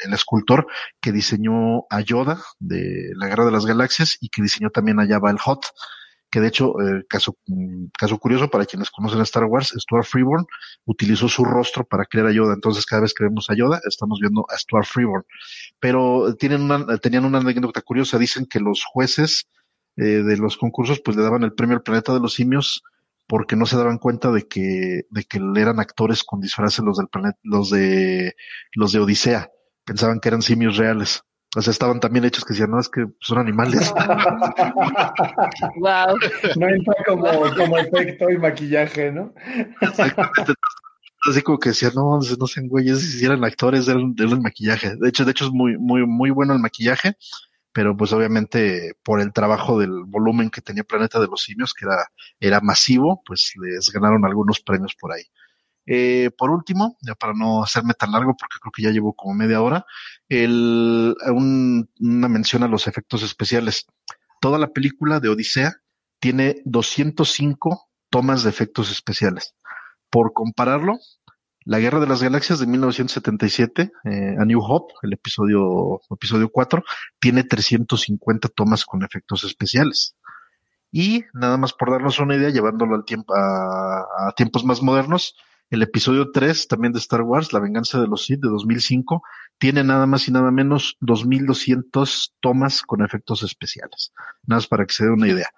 [0.04, 0.66] el escultor
[1.00, 5.06] que diseñó a Yoda de la Guerra de las Galaxias y que diseñó también a
[5.06, 5.66] Jabba el Hot,
[6.30, 7.36] que de hecho, eh, caso,
[7.98, 10.46] caso curioso para quienes conocen a Star Wars, Stuart Freeborn
[10.84, 14.20] utilizó su rostro para crear a Yoda, entonces cada vez que vemos a Yoda estamos
[14.20, 15.24] viendo a Stuart Freeborn.
[15.80, 19.48] Pero tienen una, tenían una anécdota curiosa, dicen que los jueces
[19.96, 22.82] eh, de los concursos pues le daban el premio al planeta de los simios
[23.26, 27.08] porque no se daban cuenta de que, de que eran actores con disfraces los del
[27.08, 28.34] planeta, los de,
[28.72, 29.50] los de Odisea
[29.84, 31.22] pensaban que eran simios reales.
[31.56, 33.90] O sea, estaban también hechos que decían, no, es que son animales.
[35.76, 36.14] wow.
[36.56, 37.24] No entra como,
[37.56, 39.32] como efecto y maquillaje, ¿no?
[39.80, 40.52] Exactamente.
[41.28, 44.94] Así como que decían, no, no sean güeyes, si eran actores, eran, el maquillaje.
[44.96, 47.16] De hecho, de hecho es muy, muy, muy bueno el maquillaje,
[47.72, 51.86] pero pues obviamente por el trabajo del volumen que tenía Planeta de los Simios, que
[51.86, 52.06] era,
[52.40, 55.24] era masivo, pues les ganaron algunos premios por ahí.
[55.90, 59.32] Eh, por último, ya para no hacerme tan largo, porque creo que ya llevo como
[59.32, 59.86] media hora,
[60.28, 63.86] una mención a los efectos especiales.
[64.38, 65.76] Toda la película de Odisea
[66.20, 69.54] tiene 205 tomas de efectos especiales.
[70.10, 70.98] Por compararlo,
[71.64, 76.84] la Guerra de las Galaxias de 1977, eh, A New Hope, el episodio, episodio 4,
[77.18, 80.16] tiene 350 tomas con efectos especiales.
[80.92, 85.34] Y nada más por darnos una idea, llevándolo al tiempo, a tiempos más modernos,
[85.70, 89.22] el episodio 3 también de Star Wars, La venganza de los Sith de 2005,
[89.58, 94.12] tiene nada más y nada menos 2200 tomas con efectos especiales.
[94.46, 95.48] Nada más para que se dé una idea.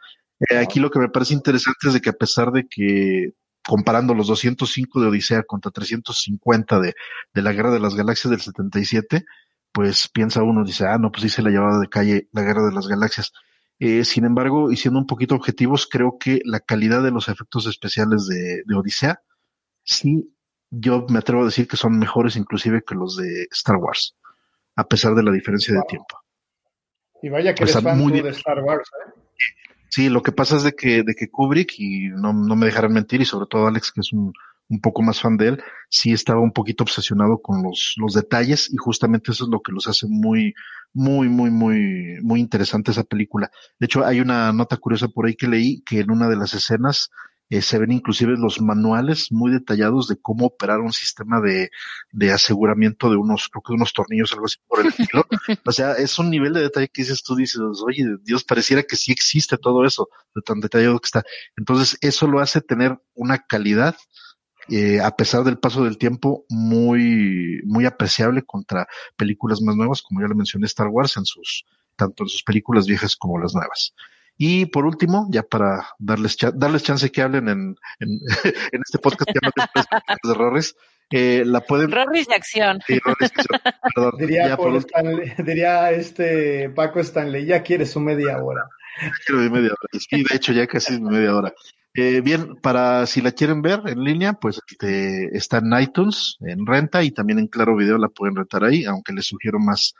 [0.48, 4.14] Eh, aquí lo que me parece interesante es de que a pesar de que comparando
[4.14, 6.94] los 205 de Odisea contra 350 de,
[7.34, 9.24] de la Guerra de las Galaxias del 77,
[9.72, 12.72] pues piensa uno, dice, ah, no, pues dice la llevada de calle la Guerra de
[12.72, 13.32] las Galaxias.
[13.78, 17.66] Eh, sin embargo, y siendo un poquito objetivos, creo que la calidad de los efectos
[17.66, 19.20] especiales de, de Odisea
[19.82, 20.34] sí,
[20.70, 24.16] yo me atrevo a decir que son mejores inclusive que los de Star Wars,
[24.76, 26.18] a pesar de la diferencia de tiempo.
[27.22, 29.12] Y vaya que eres fan muy de Star Wars, ¿eh?
[29.90, 32.92] Sí, lo que pasa es de que, de que Kubrick, y no, no me dejarán
[32.92, 34.32] mentir, y sobre todo Alex, que es un,
[34.70, 38.72] un poco más fan de él, sí estaba un poquito obsesionado con los, los detalles
[38.72, 40.54] y justamente eso es lo que los hace muy,
[40.94, 43.50] muy, muy, muy, muy interesante esa película.
[43.80, 46.54] De hecho, hay una nota curiosa por ahí que leí que en una de las
[46.54, 47.10] escenas
[47.50, 51.70] eh, se ven inclusive los manuales muy detallados de cómo operar un sistema de,
[52.12, 55.26] de aseguramiento de unos, creo que unos tornillos, algo así por el estilo.
[55.66, 58.96] o sea, es un nivel de detalle que dices, tú dices, oye, Dios, pareciera que
[58.96, 61.24] sí existe todo eso, de tan detallado que está.
[61.56, 63.96] Entonces, eso lo hace tener una calidad
[64.68, 68.86] eh, a pesar del paso del tiempo, muy, muy apreciable contra
[69.16, 71.64] películas más nuevas, como ya le mencioné Star Wars en sus,
[71.96, 73.94] tanto en sus películas viejas como las nuevas.
[74.42, 78.08] Y por último, ya para darles, darles chance que hablen en, en,
[78.72, 79.38] en este podcast que
[80.28, 80.74] de Rorris,
[81.10, 81.90] eh, la pueden...
[81.90, 82.80] Rorris de acción.
[82.86, 83.60] Sí, Rorris de acción.
[83.94, 88.62] Perdón, diría, por Stanley, diría este Paco Stanley, ya quieres su media hora.
[89.26, 90.00] Quiero media hora.
[90.08, 91.52] Sí, de hecho ya casi es media hora.
[91.92, 96.64] Eh, bien, para si la quieren ver en línea, pues este, está en iTunes, en
[96.64, 99.94] renta y también en Claro Video la pueden rentar ahí, aunque les sugiero más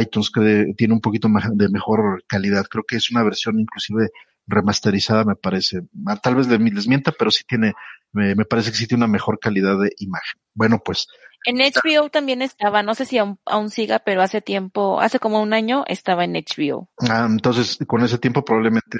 [0.00, 2.66] iTunes que tiene un poquito de mejor calidad.
[2.66, 4.10] Creo que es una versión inclusive
[4.46, 5.82] remasterizada, me parece.
[6.22, 7.74] Tal vez les mienta, pero sí tiene,
[8.12, 10.40] me, parece que sí tiene una mejor calidad de imagen.
[10.54, 11.06] Bueno, pues.
[11.46, 15.52] En HBO también estaba, no sé si aún, siga, pero hace tiempo, hace como un
[15.52, 16.88] año estaba en HBO.
[17.08, 18.98] Ah, entonces con ese tiempo probablemente,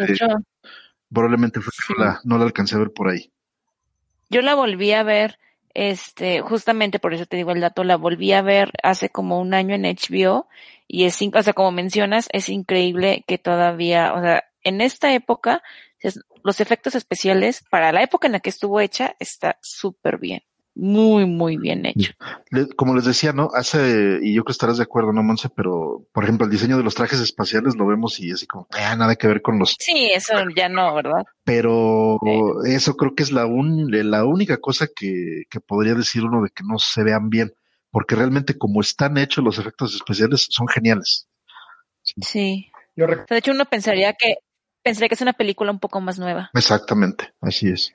[1.10, 3.32] probablemente fue no, la, no la alcancé a ver por ahí.
[4.28, 5.38] Yo la volví a ver
[5.74, 9.54] este, justamente por eso te digo el dato, la volví a ver hace como un
[9.54, 10.48] año en HBO
[10.86, 15.62] y es, o sea, como mencionas, es increíble que todavía, o sea, en esta época,
[16.42, 20.42] los efectos especiales, para la época en la que estuvo hecha, está súper bien
[20.74, 22.12] muy, muy bien hecho.
[22.76, 23.50] Como les decía, ¿no?
[23.54, 25.48] Hace, y yo creo que estarás de acuerdo, ¿no, Monse?
[25.54, 28.96] Pero, por ejemplo, el diseño de los trajes espaciales lo vemos y así como, ah,
[28.96, 29.76] nada que ver con los...
[29.78, 31.22] Sí, eso ya no, ¿verdad?
[31.44, 32.18] Pero
[32.66, 36.50] eso creo que es la, un, la única cosa que, que podría decir uno de
[36.50, 37.52] que no se vean bien,
[37.94, 41.28] porque realmente como están hechos los efectos especiales son geniales.
[42.02, 42.66] Sí.
[42.96, 44.34] De hecho, uno pensaría que,
[44.82, 46.50] pensaría que es una película un poco más nueva.
[46.54, 47.94] Exactamente, así es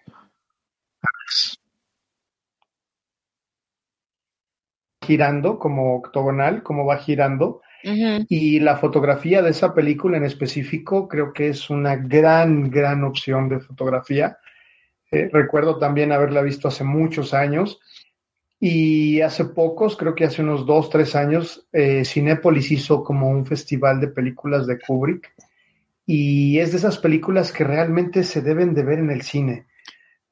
[5.10, 11.34] girando como octogonal, como va girando, Y la fotografía de esa película en específico creo
[11.34, 14.38] que es una gran, gran opción de fotografía.
[15.12, 17.80] Eh, recuerdo también haberla visto hace muchos años
[18.60, 23.45] y hace pocos, creo que hace unos dos, tres años, eh, Cinépolis hizo como un
[23.45, 25.34] festival de películas de Kubrick
[26.06, 29.67] y es de esas películas que realmente se deben de ver en el cine.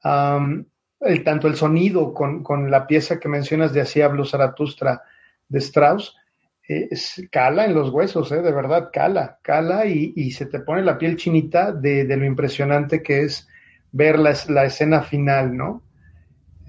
[0.04, 5.04] el, tanto el sonido con, con, la pieza que mencionas de Así habló Zaratustra
[5.48, 6.16] de Strauss,
[7.32, 8.42] cala en los huesos, ¿eh?
[8.42, 13.22] de verdad, cala, cala y, se te pone la piel chinita de, lo impresionante que
[13.22, 13.48] es
[13.92, 15.84] ver la, la escena final, ¿no?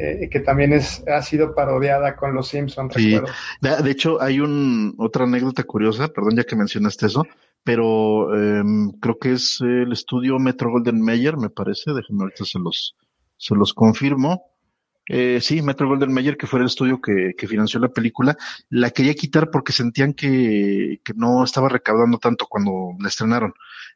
[0.01, 2.95] Eh, que también es, ha sido parodiada con los Simpsons.
[2.95, 3.21] Sí.
[3.61, 7.27] De, hecho, hay un, otra anécdota curiosa, perdón ya que mencionaste eso,
[7.65, 12.61] pero em, creo que es el estudio Metro Golden Mayer, me parece, déjenme ahorita se
[12.61, 12.95] los,
[13.37, 14.45] se los confirmo.
[15.09, 18.37] Eh, sí, Metro Golden Mayer, que fue el estudio que, que, financió la película,
[18.69, 23.53] la quería quitar porque sentían que, que no estaba recaudando tanto cuando la estrenaron.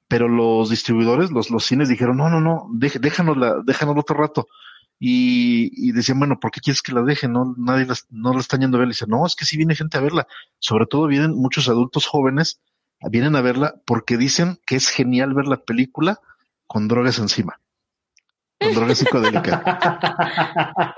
[0.09, 4.49] Pero los distribuidores, los, los cines dijeron, no, no, no, déjanosla, déjanosla otro rato.
[5.05, 7.33] Y, y, decían, bueno, ¿por qué quieres que la dejen?
[7.33, 8.87] No, nadie no la están yendo a ver.
[8.87, 10.29] Y dice, no, es que sí viene gente a verla.
[10.61, 12.61] Sobre todo vienen muchos adultos jóvenes,
[13.11, 16.21] vienen a verla porque dicen que es genial ver la película
[16.69, 17.59] con drogas encima
[18.61, 19.61] con drogas psicodélicas.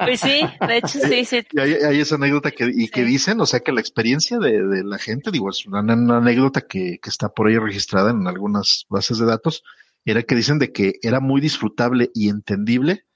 [0.00, 1.46] Pues sí, de hecho sí, sí.
[1.52, 4.84] Y hay, esa anécdota que, y que dicen, o sea, que la experiencia de, de
[4.84, 5.80] la gente, digo, es una,
[6.18, 9.62] anécdota que, que, está por ahí registrada en algunas bases de datos,
[10.04, 13.06] era que dicen de que era muy disfrutable y entendible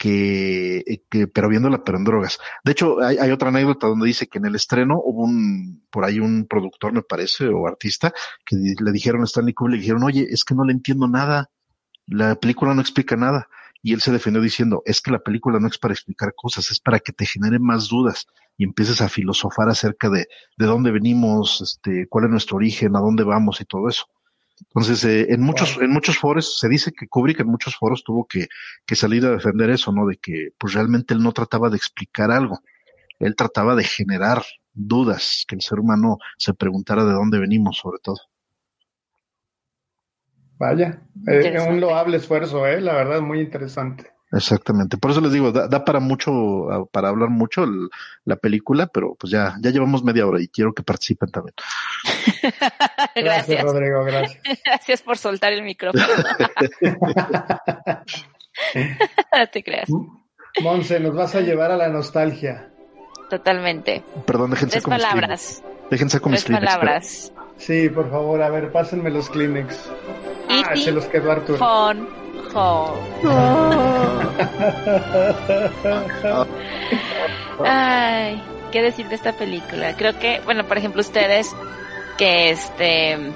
[0.00, 2.38] que, que pero viéndola pero en drogas.
[2.64, 6.18] De hecho, hay, otra anécdota donde dice que en el estreno hubo un, por ahí
[6.18, 8.10] un productor, me parece, o artista,
[8.46, 11.50] que le dijeron a Stanley Kubrick, le dijeron, oye, es que no le entiendo nada,
[12.06, 13.48] la película no explica nada
[13.82, 16.80] y él se defendió diciendo, es que la película no es para explicar cosas, es
[16.80, 21.60] para que te genere más dudas y empieces a filosofar acerca de, de dónde venimos,
[21.60, 24.06] este, cuál es nuestro origen, a dónde vamos y todo eso.
[24.60, 28.26] Entonces, eh, en muchos, en muchos foros, se dice que Kubrick en muchos foros tuvo
[28.26, 28.48] que,
[28.86, 30.06] que salir a defender eso, ¿no?
[30.06, 32.60] De que, pues realmente él no trataba de explicar algo.
[33.18, 34.42] Él trataba de generar
[34.72, 38.18] dudas, que el ser humano se preguntara de dónde venimos, sobre todo.
[40.58, 42.80] Vaya, es eh, un loable esfuerzo, ¿eh?
[42.80, 44.10] la verdad, muy interesante.
[44.32, 47.64] Exactamente, por eso les digo, da, para mucho, para hablar mucho
[48.24, 51.54] la película, pero pues ya, ya llevamos media hora y quiero que participen también.
[53.16, 53.62] gracias.
[53.62, 54.40] Rodrigo, gracias.
[54.64, 56.04] Gracias por soltar el micrófono.
[59.52, 59.88] te creas.
[60.62, 62.70] Monse, nos vas a llevar a la nostalgia.
[63.28, 64.04] Totalmente.
[64.26, 65.62] Perdón, déjense Tres palabras.
[65.90, 67.32] Déjense con Tres palabras.
[67.56, 69.90] Sí, por favor, a ver, pásenme los Kleenex.
[70.48, 71.58] Ah, se los quedó Arturo.
[71.58, 72.19] Phone
[72.54, 73.00] home.
[77.64, 79.94] Ay, ¿qué decir de esta película?
[79.96, 81.54] Creo que, bueno, por ejemplo, ustedes
[82.18, 83.32] que este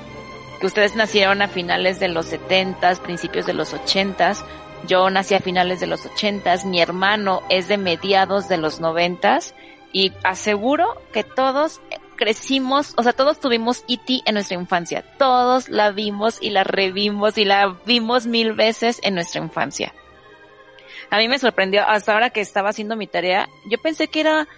[0.60, 4.44] que ustedes nacieron a finales de los setentas, principios de los ochentas.
[4.86, 9.54] Yo nací a finales de los ochentas, mi hermano es de mediados de los noventas
[9.92, 11.80] y aseguro que todos
[12.16, 14.22] crecimos, o sea, todos tuvimos E.T.
[14.24, 15.04] en nuestra infancia.
[15.18, 19.94] Todos la vimos y la revimos y la vimos mil veces en nuestra infancia.
[21.10, 24.48] A mí me sorprendió, hasta ahora que estaba haciendo mi tarea, yo pensé que era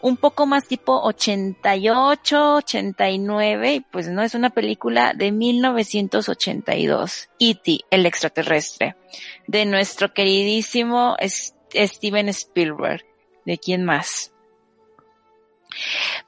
[0.00, 7.28] un poco más tipo 88, 89, y pues no, es una película de 1982.
[7.38, 8.96] E.T., el extraterrestre,
[9.46, 11.16] de nuestro queridísimo
[11.72, 13.04] Steven Spielberg.
[13.44, 14.31] ¿De quién más?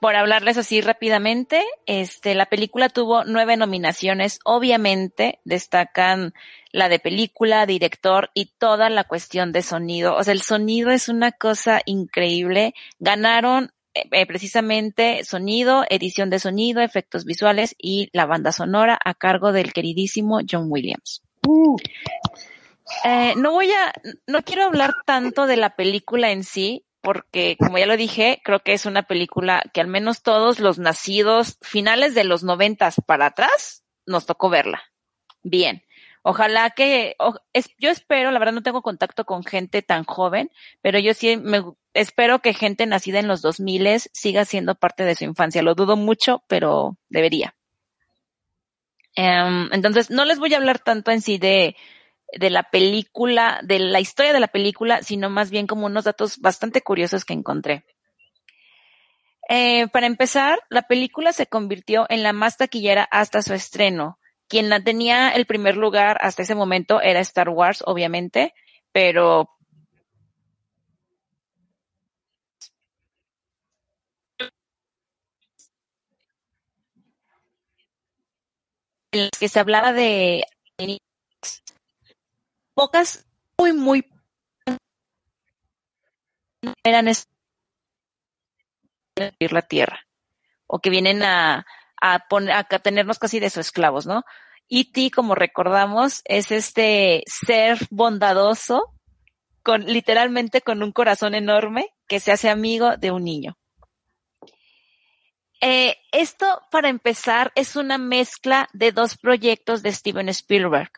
[0.01, 4.39] Por hablarles así rápidamente, este, la película tuvo nueve nominaciones.
[4.45, 6.35] Obviamente destacan
[6.73, 10.17] la de película, director y toda la cuestión de sonido.
[10.17, 12.75] O sea, el sonido es una cosa increíble.
[12.99, 19.15] Ganaron eh, eh, precisamente sonido, edición de sonido, efectos visuales y la banda sonora a
[19.15, 21.23] cargo del queridísimo John Williams.
[21.47, 21.77] Uh.
[23.05, 23.93] Eh, no voy a,
[24.27, 28.61] no quiero hablar tanto de la película en sí, porque como ya lo dije, creo
[28.61, 33.27] que es una película que al menos todos los nacidos finales de los noventas para
[33.27, 34.83] atrás nos tocó verla.
[35.43, 35.85] Bien.
[36.23, 37.17] Ojalá que,
[37.79, 41.63] yo espero, la verdad no tengo contacto con gente tan joven, pero yo sí me
[41.93, 45.61] espero que gente nacida en los 2000 siga siendo parte de su infancia.
[45.61, 47.55] Lo dudo mucho, pero debería.
[49.15, 51.77] Em, entonces, no les voy a hablar tanto en sí de,
[52.33, 56.39] de la película, de la historia de la película, sino más bien como unos datos
[56.39, 57.85] bastante curiosos que encontré.
[59.49, 64.19] Eh, para empezar, la película se convirtió en la más taquillera hasta su estreno.
[64.49, 68.55] Quien la tenía el primer lugar hasta ese momento era Star Wars, obviamente,
[68.93, 69.51] pero
[79.13, 80.45] en las que se hablaba de
[82.75, 83.27] pocas,
[83.59, 84.11] muy, muy
[86.83, 87.09] eran
[89.39, 90.01] la tierra
[90.67, 91.67] o que vienen a,
[92.01, 94.25] a, poner, a tenernos casi de sus esclavos, ¿no?
[94.69, 98.95] E.T., como recordamos, es este ser bondadoso,
[99.63, 103.57] con, literalmente con un corazón enorme, que se hace amigo de un niño.
[105.61, 110.91] Eh, esto, para empezar, es una mezcla de dos proyectos de Steven Spielberg.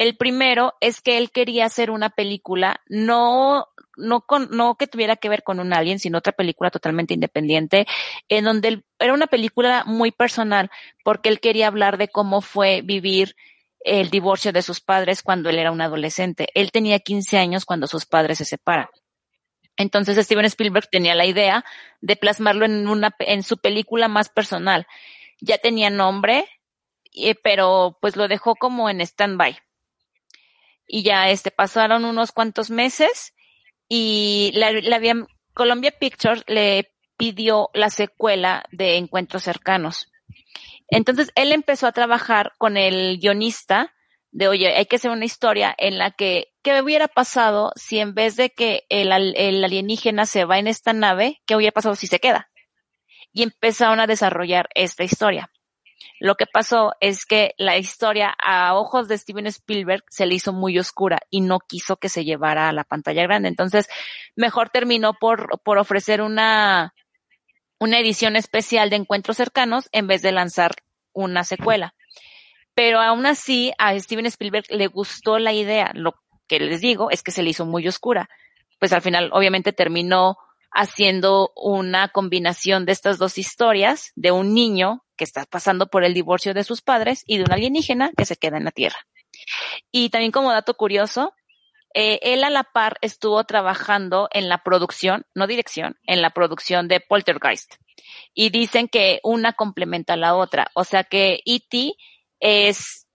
[0.00, 3.66] El primero es que él quería hacer una película no
[3.98, 7.86] no con, no que tuviera que ver con un alien, sino otra película totalmente independiente,
[8.30, 10.70] en donde era una película muy personal,
[11.04, 13.36] porque él quería hablar de cómo fue vivir
[13.80, 16.48] el divorcio de sus padres cuando él era un adolescente.
[16.54, 18.88] Él tenía 15 años cuando sus padres se separan.
[19.76, 21.62] Entonces Steven Spielberg tenía la idea
[22.00, 24.86] de plasmarlo en una, en su película más personal.
[25.42, 26.46] Ya tenía nombre,
[27.12, 29.58] eh, pero pues lo dejó como en stand-by.
[30.92, 33.32] Y ya este, pasaron unos cuantos meses
[33.88, 35.00] y la, la
[35.54, 40.10] Columbia Pictures le pidió la secuela de Encuentros Cercanos.
[40.88, 43.94] Entonces él empezó a trabajar con el guionista
[44.32, 48.14] de, oye, hay que hacer una historia en la que, ¿qué hubiera pasado si en
[48.14, 52.08] vez de que el, el alienígena se va en esta nave, qué hubiera pasado si
[52.08, 52.50] se queda?
[53.32, 55.52] Y empezaron a desarrollar esta historia.
[56.18, 60.52] Lo que pasó es que la historia a ojos de Steven Spielberg se le hizo
[60.52, 63.48] muy oscura y no quiso que se llevara a la pantalla grande.
[63.48, 63.88] Entonces,
[64.36, 66.94] mejor terminó por, por ofrecer una,
[67.78, 70.72] una edición especial de encuentros cercanos en vez de lanzar
[71.12, 71.94] una secuela.
[72.74, 75.90] Pero aún así, a Steven Spielberg le gustó la idea.
[75.94, 76.14] Lo
[76.46, 78.28] que les digo es que se le hizo muy oscura.
[78.78, 80.36] Pues al final, obviamente, terminó
[80.72, 86.14] haciendo una combinación de estas dos historias de un niño que está pasando por el
[86.14, 88.96] divorcio de sus padres y de un alienígena que se queda en la Tierra.
[89.92, 91.34] Y también como dato curioso,
[91.92, 96.88] eh, él a la par estuvo trabajando en la producción, no dirección, en la producción
[96.88, 97.74] de Poltergeist.
[98.32, 100.70] Y dicen que una complementa a la otra.
[100.74, 101.92] O sea que E.T.
[102.40, 103.06] es,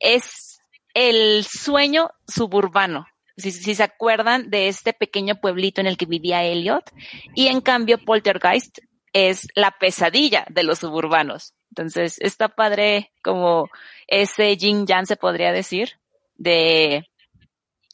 [0.00, 0.60] es
[0.92, 3.06] el sueño suburbano
[3.38, 6.90] si, se acuerdan de este pequeño pueblito en el que vivía Elliot.
[7.34, 8.78] Y en cambio, Poltergeist
[9.12, 11.54] es la pesadilla de los suburbanos.
[11.70, 13.68] Entonces, está padre como
[14.06, 15.98] ese yin yang se podría decir
[16.36, 17.08] de,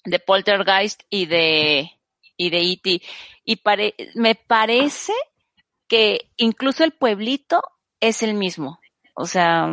[0.05, 1.91] de Poltergeist y de,
[2.37, 3.03] y de E.T.
[3.45, 3.61] Y
[4.15, 5.13] me parece
[5.89, 7.63] que incluso el pueblito
[8.01, 8.81] es el mismo.
[9.15, 9.69] O sea,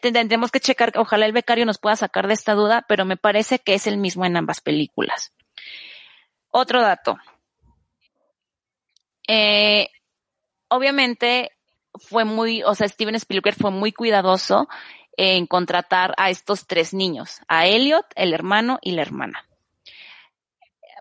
[0.00, 3.58] tendremos que checar, ojalá el becario nos pueda sacar de esta duda, pero me parece
[3.58, 5.32] que es el mismo en ambas películas.
[6.50, 7.18] Otro dato.
[9.26, 9.90] Eh,
[10.68, 11.52] obviamente
[11.94, 14.68] fue muy, o sea, Steven Spielberg fue muy cuidadoso
[15.16, 19.44] en contratar a estos tres niños, a Elliot, el hermano y la hermana.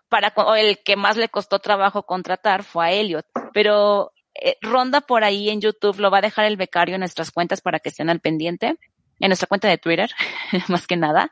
[0.10, 5.23] Para el que más le costó trabajo contratar fue a Elliot, pero eh, ronda por
[5.23, 8.10] ahí en YouTube, lo va a dejar el becario en nuestras cuentas para que estén
[8.10, 8.77] al pendiente,
[9.19, 10.10] en nuestra cuenta de Twitter,
[10.67, 11.32] más que nada.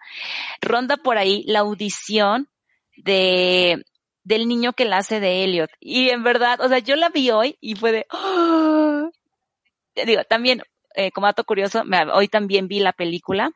[0.61, 2.49] Ronda por ahí la audición
[2.97, 3.83] de
[4.25, 5.69] del niño que la hace de Elliot.
[5.79, 9.09] Y en verdad, o sea, yo la vi hoy y fue de, ¡oh!
[10.05, 10.61] digo, también,
[10.95, 11.83] eh, como dato curioso,
[12.13, 13.51] hoy también vi la película.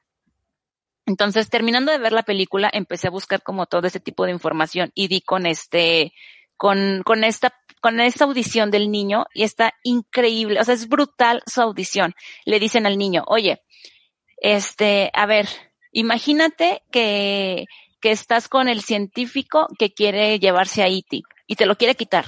[1.06, 4.92] Entonces, terminando de ver la película, empecé a buscar como todo ese tipo de información
[4.94, 6.14] y di con este,
[6.56, 11.42] con, con esta con esta audición del niño y está increíble, o sea, es brutal
[11.46, 12.14] su audición.
[12.46, 13.62] Le dicen al niño, oye,
[14.38, 15.48] este, a ver,
[15.94, 17.66] imagínate que,
[18.02, 22.26] que estás con el científico que quiere llevarse a Iti y te lo quiere quitar.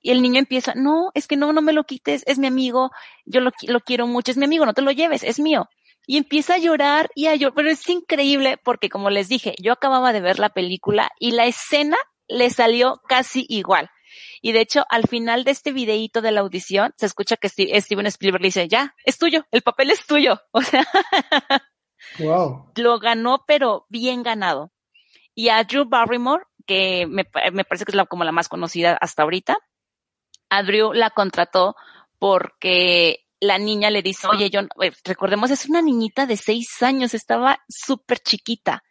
[0.00, 2.90] Y el niño empieza, no, es que no, no me lo quites, es mi amigo,
[3.24, 5.68] yo lo, lo quiero mucho, es mi amigo, no te lo lleves, es mío.
[6.06, 9.72] Y empieza a llorar y a llorar, pero es increíble porque como les dije, yo
[9.72, 11.96] acababa de ver la película y la escena
[12.28, 13.90] le salió casi igual.
[14.42, 18.06] Y de hecho, al final de este videíto de la audición, se escucha que Steven
[18.06, 20.38] Spielberg dice, ya, es tuyo, el papel es tuyo.
[20.52, 20.86] O sea,
[22.18, 22.70] wow.
[22.76, 24.70] lo ganó, pero bien ganado.
[25.34, 29.22] Y a Drew Barrymore, que me, parece que es la, como la más conocida hasta
[29.22, 29.58] ahorita,
[30.48, 31.76] a Drew la contrató
[32.18, 37.14] porque la niña le dice, oye, yo, eh, recordemos, es una niñita de seis años,
[37.14, 38.82] estaba súper chiquita.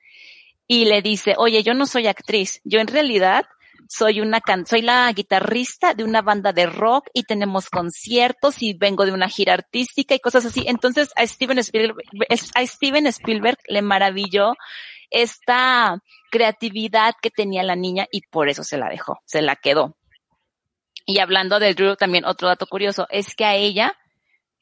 [0.67, 3.45] Y le dice, oye, yo no soy actriz, yo en realidad
[3.89, 8.73] soy una can soy la guitarrista de una banda de rock y tenemos conciertos y
[8.73, 10.63] vengo de una gira artística y cosas así.
[10.67, 12.07] Entonces a Steven Spielberg,
[12.55, 14.53] a Steven Spielberg le maravilló
[15.09, 15.99] esta
[16.31, 19.97] creatividad que tenía la niña y por eso se la dejó, se la quedó.
[21.05, 23.93] Y hablando de Drew, también otro dato curioso es que a ella,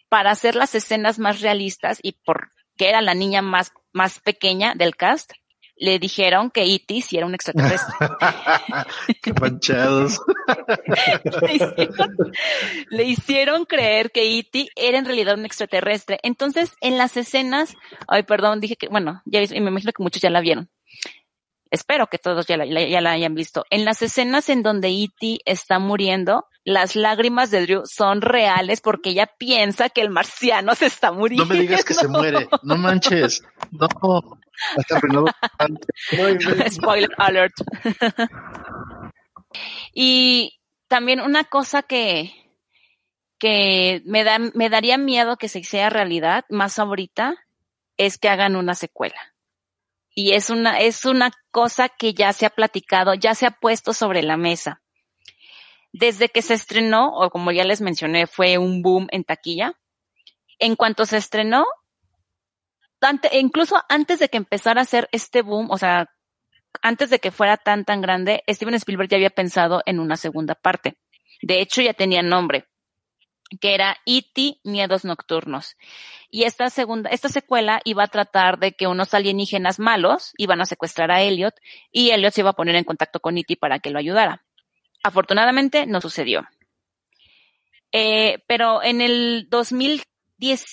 [0.09, 4.73] para hacer las escenas más realistas y por que era la niña más, más pequeña
[4.75, 5.33] del cast,
[5.77, 7.01] le dijeron que E.T.
[7.01, 7.93] sí era un extraterrestre.
[9.21, 10.19] Qué panchados.
[12.89, 14.67] le, hicieron, creer que E.T.
[14.75, 16.19] era en realidad un extraterrestre.
[16.23, 17.75] Entonces, en las escenas,
[18.07, 20.69] ay, perdón, dije que, bueno, ya me imagino que muchos ya la vieron.
[21.71, 23.65] Espero que todos ya la, ya la hayan visto.
[23.69, 25.39] En las escenas en donde E.T.
[25.45, 30.85] está muriendo, las lágrimas de Drew son reales porque ella piensa que el marciano se
[30.85, 31.45] está muriendo.
[31.45, 32.47] No me digas que se muere.
[32.61, 33.41] No manches.
[33.71, 33.87] No.
[36.69, 37.53] Spoiler alert.
[39.93, 42.33] y también una cosa que,
[43.39, 47.35] que me da, me daría miedo que se sea realidad, más ahorita,
[47.97, 49.33] es que hagan una secuela.
[50.13, 53.93] Y es una, es una cosa que ya se ha platicado, ya se ha puesto
[53.93, 54.81] sobre la mesa.
[55.93, 59.73] Desde que se estrenó, o como ya les mencioné, fue un boom en taquilla.
[60.59, 61.65] En cuanto se estrenó,
[63.31, 66.09] incluso antes de que empezara a hacer este boom, o sea,
[66.81, 70.55] antes de que fuera tan tan grande, Steven Spielberg ya había pensado en una segunda
[70.55, 70.95] parte.
[71.41, 72.67] De hecho, ya tenía nombre,
[73.59, 74.59] que era E.T.
[74.63, 75.75] Miedos Nocturnos.
[76.29, 80.65] Y esta segunda, esta secuela iba a tratar de que unos alienígenas malos iban a
[80.65, 81.55] secuestrar a Elliot
[81.91, 83.57] y Elliot se iba a poner en contacto con E.T.
[83.57, 84.45] para que lo ayudara.
[85.03, 86.47] Afortunadamente no sucedió.
[87.91, 90.63] Eh, pero en el 2010,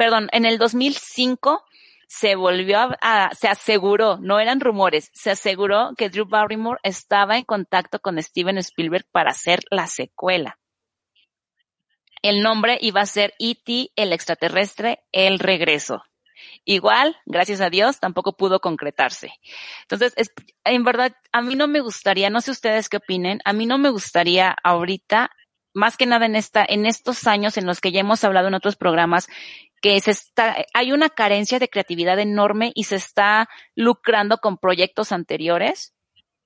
[0.00, 1.62] perdón, en el 2005
[2.08, 7.44] se volvió a, se aseguró, no eran rumores, se aseguró que Drew Barrymore estaba en
[7.44, 10.58] contacto con Steven Spielberg para hacer la secuela.
[12.22, 13.90] El nombre iba a ser E.T.
[13.94, 16.02] el extraterrestre, el regreso.
[16.64, 19.34] Igual, gracias a Dios, tampoco pudo concretarse.
[19.82, 20.32] Entonces, es,
[20.64, 23.76] en verdad, a mí no me gustaría, no sé ustedes qué opinen, a mí no
[23.76, 25.30] me gustaría ahorita,
[25.74, 28.54] más que nada en esta, en estos años en los que ya hemos hablado en
[28.54, 29.28] otros programas,
[29.80, 35.12] que se está, hay una carencia de creatividad enorme y se está lucrando con proyectos
[35.12, 35.94] anteriores.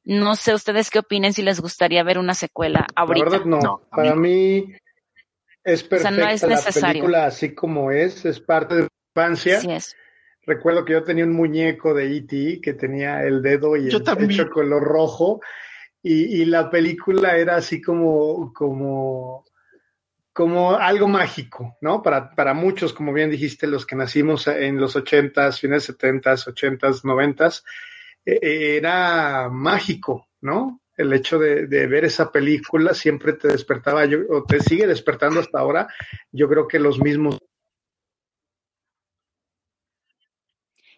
[0.04, 3.24] No sé ustedes qué opinen si les gustaría ver una secuela ahorita.
[3.24, 3.82] La verdad no.
[3.90, 4.74] Para mí
[5.64, 9.60] es perfecta no es la película así como es, es parte de mi infancia.
[9.60, 9.96] Sí es.
[10.46, 12.60] Recuerdo que yo tenía un muñeco de E.T.
[12.60, 15.40] que tenía el dedo y el hecho color rojo
[16.02, 19.46] y, y la película era así como, como
[20.34, 22.02] como algo mágico, ¿no?
[22.02, 27.04] Para, para muchos, como bien dijiste, los que nacimos en los ochentas, fines setentas, ochentas,
[27.04, 27.64] noventas,
[28.26, 30.80] e, e, era mágico, ¿no?
[30.96, 35.38] El hecho de, de, ver esa película siempre te despertaba, yo, o te sigue despertando
[35.38, 35.86] hasta ahora,
[36.32, 37.38] yo creo que los mismos.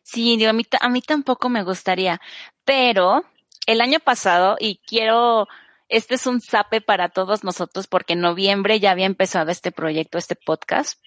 [0.03, 2.22] Sí, digo, a mí, a mí tampoco me gustaría,
[2.64, 3.22] pero
[3.66, 5.47] el año pasado, y quiero
[5.89, 10.18] este es un zape para todos nosotros porque en noviembre ya había empezado este proyecto,
[10.18, 11.01] este podcast.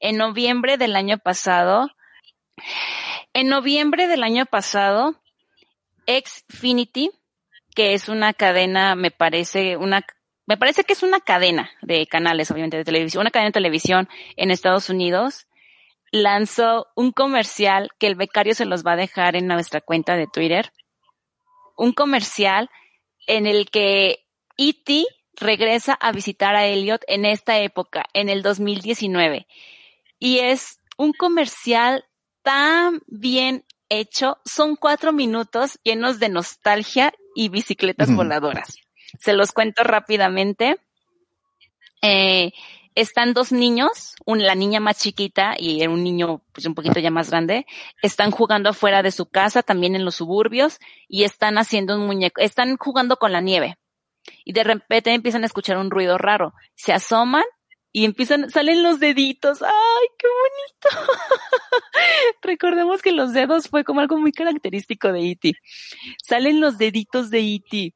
[0.00, 1.88] En noviembre del año pasado,
[3.32, 5.14] en noviembre del año pasado,
[6.06, 7.10] Xfinity,
[7.74, 10.04] que es una cadena, me parece, una,
[10.46, 14.08] me parece que es una cadena de canales, obviamente, de televisión, una cadena de televisión
[14.36, 15.46] en Estados Unidos,
[16.10, 20.26] lanzó un comercial que el becario se los va a dejar en nuestra cuenta de
[20.26, 20.72] Twitter.
[21.76, 22.70] Un comercial
[23.28, 24.26] en el que
[24.56, 25.04] E.T.
[25.34, 29.46] regresa a visitar a Elliot en esta época, en el 2019.
[30.18, 32.04] Y es un comercial
[32.42, 34.38] tan bien hecho.
[34.44, 38.78] Son cuatro minutos llenos de nostalgia y bicicletas voladoras.
[39.20, 40.78] Se los cuento rápidamente.
[42.02, 42.52] Eh,
[43.00, 47.30] están dos niños, la niña más chiquita y un niño pues un poquito ya más
[47.30, 47.64] grande,
[48.02, 52.40] están jugando afuera de su casa, también en los suburbios, y están haciendo un muñeco,
[52.40, 53.78] están jugando con la nieve.
[54.44, 56.54] Y de repente empiezan a escuchar un ruido raro.
[56.74, 57.44] Se asoman
[57.92, 59.62] y empiezan, salen los deditos.
[59.62, 61.12] ¡Ay, qué bonito!
[62.42, 65.52] Recordemos que los dedos fue como algo muy característico de E.T.
[66.22, 67.94] Salen los deditos de E.T.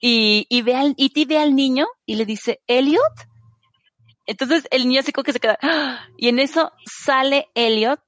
[0.00, 1.26] Y, y ve al, E.T.
[1.26, 3.29] ve al niño y le dice, Elliot,
[4.30, 5.58] entonces el niño así como que se queda,
[6.16, 8.00] y en eso sale Elliot,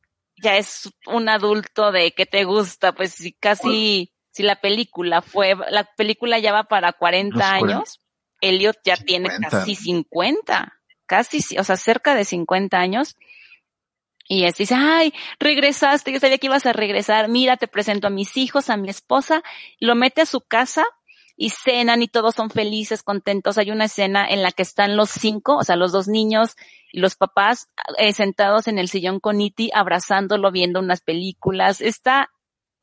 [0.42, 5.56] ya es un adulto de que te gusta, pues si casi, si la película fue,
[5.70, 8.00] la película ya va para 40 años,
[8.40, 13.16] Elliot ya tiene casi 50, casi, o sea, cerca de 50 años.
[14.28, 18.10] Y él dice, ay, regresaste, yo sabía que ibas a regresar, mira, te presento a
[18.10, 19.42] mis hijos, a mi esposa,
[19.78, 20.84] lo mete a su casa,
[21.36, 23.58] y cenan y todos son felices, contentos.
[23.58, 26.56] Hay una escena en la que están los cinco, o sea, los dos niños
[26.92, 27.68] y los papás
[27.98, 31.80] eh, sentados en el sillón con Iti, abrazándolo, viendo unas películas.
[31.80, 32.30] Está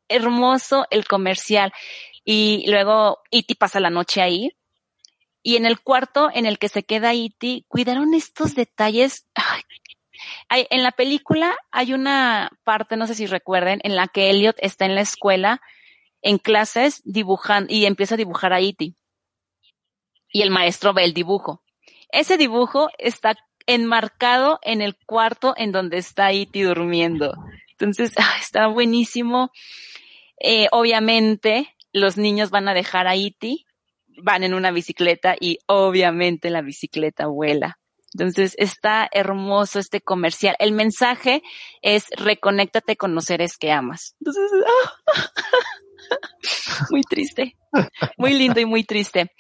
[0.08, 1.72] hermoso el comercial.
[2.26, 4.52] Y luego Iti pasa la noche ahí.
[5.42, 9.26] Y en el cuarto en el que se queda Iti, cuidaron estos detalles.
[10.50, 14.58] Hay, en la película hay una parte, no sé si recuerden, en la que Elliot
[14.60, 15.62] está en la escuela,
[16.22, 18.96] en clases, dibujando, y empieza a dibujar a Iti.
[20.32, 21.64] Y el maestro ve el dibujo.
[22.12, 27.34] Ese dibujo está enmarcado en el cuarto en donde está Iti durmiendo.
[27.72, 29.52] Entonces, ah, está buenísimo.
[30.40, 33.66] Eh, obviamente, los niños van a dejar a Iti,
[34.22, 37.80] van en una bicicleta y obviamente la bicicleta vuela.
[38.14, 40.56] Entonces está hermoso este comercial.
[40.60, 41.44] El mensaje
[41.82, 44.16] es reconéctate con los seres que amas.
[44.20, 44.52] Entonces,
[46.92, 47.56] muy triste,
[48.18, 49.32] muy lindo y muy triste.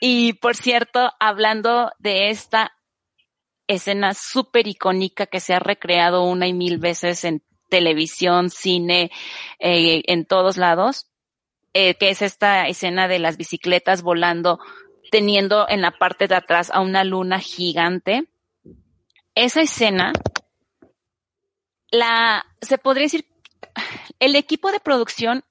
[0.00, 2.72] Y por cierto, hablando de esta
[3.68, 9.10] escena súper icónica que se ha recreado una y mil veces en televisión, cine,
[9.58, 11.06] eh, en todos lados,
[11.72, 14.60] eh, que es esta escena de las bicicletas volando,
[15.10, 18.24] teniendo en la parte de atrás a una luna gigante.
[19.34, 20.12] Esa escena,
[21.90, 23.26] la, se podría decir,
[24.18, 25.44] el equipo de producción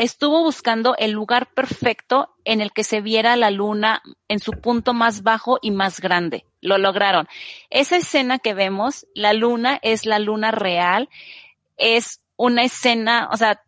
[0.00, 4.94] estuvo buscando el lugar perfecto en el que se viera la luna en su punto
[4.94, 6.46] más bajo y más grande.
[6.62, 7.28] Lo lograron.
[7.68, 11.10] Esa escena que vemos, la luna es la luna real,
[11.76, 13.62] es una escena, o sea,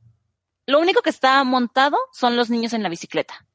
[0.64, 3.46] lo único que está montado son los niños en la bicicleta.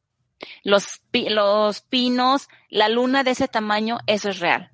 [0.63, 4.69] Los, los pinos, la luna de ese tamaño, eso es real.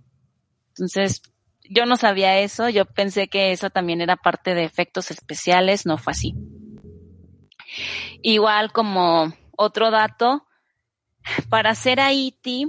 [0.69, 1.21] Entonces,
[1.69, 5.97] yo no sabía eso, yo pensé que eso también era parte de efectos especiales, no
[5.97, 6.33] fue así.
[8.21, 10.45] Igual como otro dato,
[11.49, 12.67] para hacer a E.T.,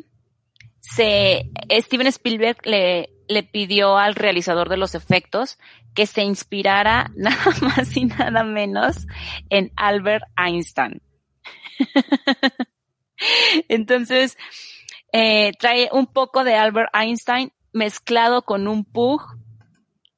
[0.80, 5.58] se, Steven Spielberg le, le pidió al realizador de los efectos
[5.94, 9.06] que se inspirara nada más y nada menos
[9.48, 11.00] en Albert Einstein.
[13.68, 14.36] Entonces,
[15.12, 19.22] eh, trae un poco de Albert Einstein mezclado con un pug,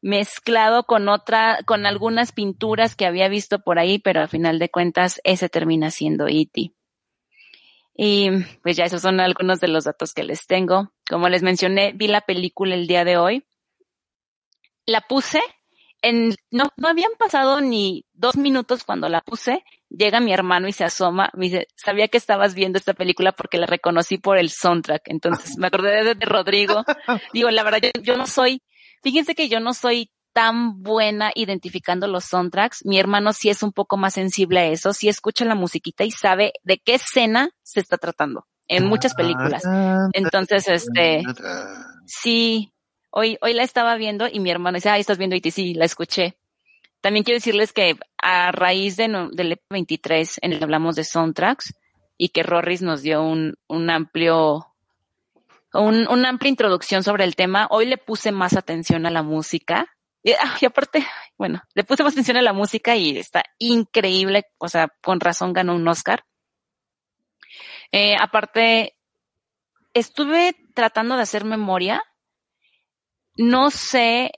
[0.06, 4.70] mezclado con otra, con algunas pinturas que había visto por ahí, pero al final de
[4.70, 6.72] cuentas ese termina siendo E.T.
[7.96, 8.30] Y
[8.62, 10.92] pues ya esos son algunos de los datos que les tengo.
[11.08, 13.44] Como les mencioné, vi la película el día de hoy.
[14.84, 15.40] La puse
[16.02, 19.64] en, no, no habían pasado ni dos minutos cuando la puse.
[19.88, 21.30] Llega mi hermano y se asoma.
[21.34, 25.02] Me dice, sabía que estabas viendo esta película porque la reconocí por el soundtrack.
[25.06, 26.84] Entonces me acordé de, Rodrigo.
[27.32, 28.62] Digo, la verdad, yo no soy,
[29.06, 32.84] fíjense que yo no soy tan buena identificando los soundtracks.
[32.84, 36.10] Mi hermano sí es un poco más sensible a eso, sí escucha la musiquita y
[36.10, 39.62] sabe de qué escena se está tratando en muchas películas.
[40.12, 41.22] Entonces, este,
[42.04, 42.74] sí,
[43.10, 45.84] hoy, hoy la estaba viendo y mi hermano dice, ah, estás viendo y sí, la
[45.84, 46.36] escuché.
[47.00, 51.74] También quiero decirles que a raíz de, del EP23 en el que hablamos de soundtracks
[52.18, 54.66] y que Rorris nos dio un, un amplio
[55.78, 57.66] un, una amplia introducción sobre el tema.
[57.70, 59.86] Hoy le puse más atención a la música
[60.34, 61.06] Ah, y, aparte,
[61.38, 65.52] bueno, le puse más atención a la música y está increíble, o sea, con razón
[65.52, 66.24] ganó un Oscar.
[67.92, 68.96] Eh, aparte,
[69.94, 72.02] estuve tratando de hacer memoria.
[73.36, 74.32] No sé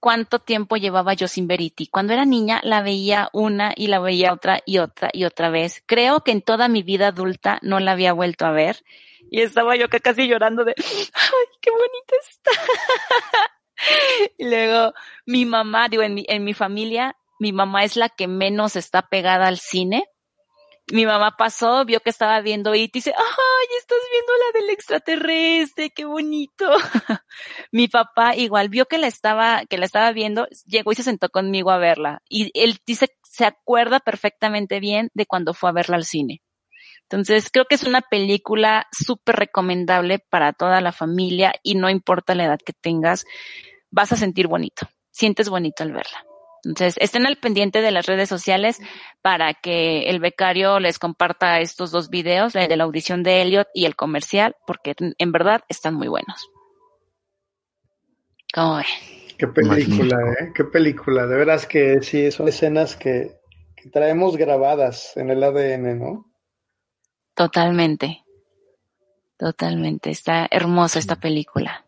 [0.00, 1.86] cuánto tiempo llevaba yo sin Verity.
[1.86, 5.82] Cuando era niña la veía una y la veía otra y otra y otra vez.
[5.86, 8.82] Creo que en toda mi vida adulta no la había vuelto a ver.
[9.30, 12.50] Y estaba yo casi llorando de, ay, qué bonita está.
[14.38, 14.92] y luego
[15.26, 19.02] mi mamá, digo, en mi, en mi familia, mi mamá es la que menos está
[19.02, 20.08] pegada al cine.
[20.92, 25.90] Mi mamá pasó, vio que estaba viendo y dice, ay, estás viendo la del extraterrestre,
[25.90, 26.66] qué bonito.
[27.72, 31.28] mi papá igual vio que la estaba, que la estaba viendo, llegó y se sentó
[31.28, 32.22] conmigo a verla.
[32.28, 36.42] Y él dice, se acuerda perfectamente bien de cuando fue a verla al cine.
[37.02, 42.34] Entonces, creo que es una película súper recomendable para toda la familia y no importa
[42.34, 43.24] la edad que tengas,
[43.90, 46.24] vas a sentir bonito, sientes bonito al verla.
[46.64, 48.78] Entonces, estén al pendiente de las redes sociales
[49.22, 53.68] para que el becario les comparta estos dos videos, el de la audición de Elliot
[53.74, 56.50] y el comercial, porque en verdad están muy buenos.
[58.52, 58.86] ¿Cómo ven?
[59.38, 60.52] Qué película, ¿eh?
[60.54, 61.26] Qué película.
[61.26, 63.40] De veras que sí, son escenas que,
[63.74, 66.30] que traemos grabadas en el ADN, ¿no?
[67.34, 68.24] Totalmente.
[69.38, 70.10] Totalmente.
[70.10, 71.86] Está hermosa esta película.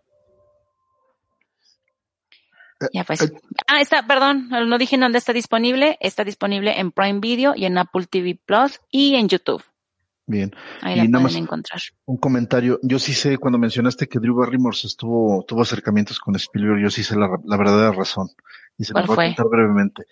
[2.82, 3.22] Eh, ya pues.
[3.22, 3.32] Eh,
[3.66, 5.96] ah, está, perdón, no dije dónde está disponible.
[6.00, 9.62] Está disponible en Prime Video y en Apple TV Plus y en YouTube.
[10.26, 10.54] Bien.
[10.80, 11.80] Ahí la pueden encontrar.
[12.04, 12.78] Un comentario.
[12.82, 17.02] Yo sí sé, cuando mencionaste que Drew Barrymore estuvo, tuvo acercamientos con Spielberg, yo sí
[17.02, 18.28] sé la, la verdadera razón.
[18.78, 19.24] Y se ¿Cuál voy fue?
[19.24, 20.04] a contar brevemente.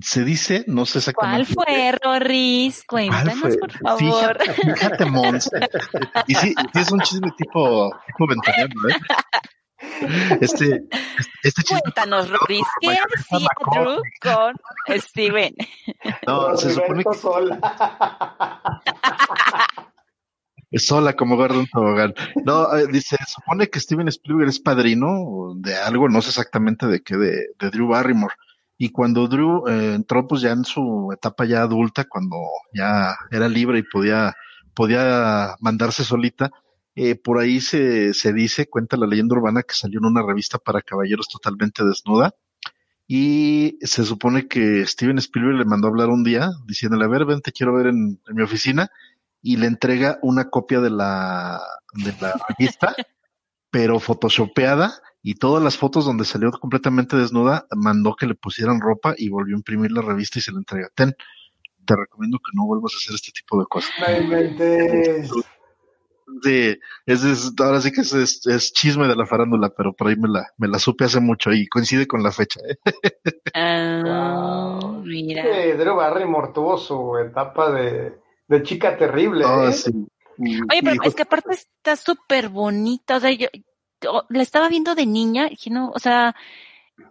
[0.00, 1.54] Se dice, no sé ¿Cuál exactamente.
[1.54, 2.84] fue, Rorris?
[2.86, 3.58] Cuéntanos, fue?
[3.58, 4.38] por favor.
[4.40, 5.50] Fíjate, fíjate, Mons.
[6.28, 8.94] Y sí, sí es un chisme tipo, tipo ventaneando, ¿eh?
[10.40, 10.84] Este,
[11.42, 14.54] este Cuéntanos, Rodríguez, ¿qué hacía Drew con
[15.00, 15.54] Steven?
[16.26, 17.58] No, se supone Sola.
[20.70, 22.14] que es sola como Gordon Tobogán.
[22.44, 26.86] No, eh, dice, se supone que Steven Spielberg es padrino de algo, no sé exactamente
[26.86, 28.34] de qué, de, de Drew Barrymore.
[28.76, 32.36] Y cuando Drew eh, entró pues ya en su etapa ya adulta, cuando
[32.72, 34.34] ya era libre y podía,
[34.74, 36.50] podía mandarse solita,
[36.96, 40.58] eh, por ahí se, se dice, cuenta la leyenda urbana que salió en una revista
[40.58, 42.34] para caballeros totalmente desnuda.
[43.06, 47.26] Y se supone que Steven Spielberg le mandó a hablar un día diciéndole, a ver,
[47.26, 48.90] ven, te quiero ver en, mi oficina.
[49.42, 51.60] Y le entrega una copia de la,
[51.92, 52.94] de la revista,
[53.70, 59.14] pero photoshopeada y todas las fotos donde salió completamente desnuda, mandó que le pusieran ropa
[59.16, 60.88] y volvió a imprimir la revista y se la entrega.
[60.94, 61.14] Ten,
[61.84, 63.90] te recomiendo que no vuelvas a hacer este tipo de cosas.
[66.42, 70.08] Sí, es, es- ahora sí que es, es- es chisme de la farándula, pero por
[70.08, 72.60] ahí me la, me la supe hace mucho y coincide con la fecha.
[72.68, 72.76] ¿eh?
[73.54, 75.02] Ah, Wow.
[75.04, 75.44] mira.
[75.76, 78.14] Drew Barrymore tuvo su etapa de,
[78.48, 79.44] de chica terrible.
[79.46, 79.72] Ah, ¿eh?
[79.72, 79.90] sí.
[80.38, 83.46] Y- Oye, pero es que aparte está súper bonita, o sea, yo,
[84.00, 86.34] yo la estaba viendo de niña, y no, o sea,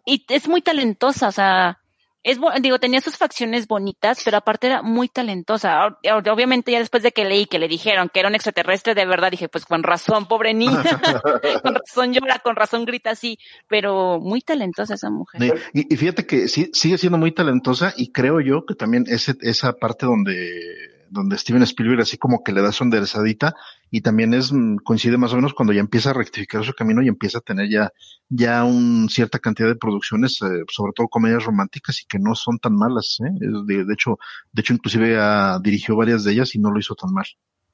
[0.05, 1.79] y es muy talentosa, o sea,
[2.23, 5.87] es, digo, tenía sus facciones bonitas, pero aparte era muy talentosa.
[5.87, 8.95] Ob- ob- Obviamente ya después de que leí que le dijeron que era un extraterrestre,
[8.95, 10.73] de verdad dije, pues con razón, pobre niña,
[11.63, 15.41] con razón llora, con razón grita así, pero muy talentosa esa mujer.
[15.73, 19.35] Y, y fíjate que sí, sigue siendo muy talentosa y creo yo que también ese,
[19.41, 23.55] esa parte donde, donde Steven Spielberg así como que le da su enderezadita
[23.91, 27.01] y también es, mm, coincide más o menos cuando ya empieza a rectificar su camino
[27.01, 27.91] y empieza a tener ya,
[28.29, 32.57] ya un cierta cantidad de producciones, eh, sobre todo comedias románticas y que no son
[32.59, 33.31] tan malas, ¿eh?
[33.39, 34.17] Es De, de hecho,
[34.51, 37.25] de hecho inclusive ah, dirigió varias de ellas y no lo hizo tan mal.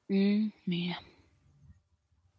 [0.08, 0.98] Mm, mira.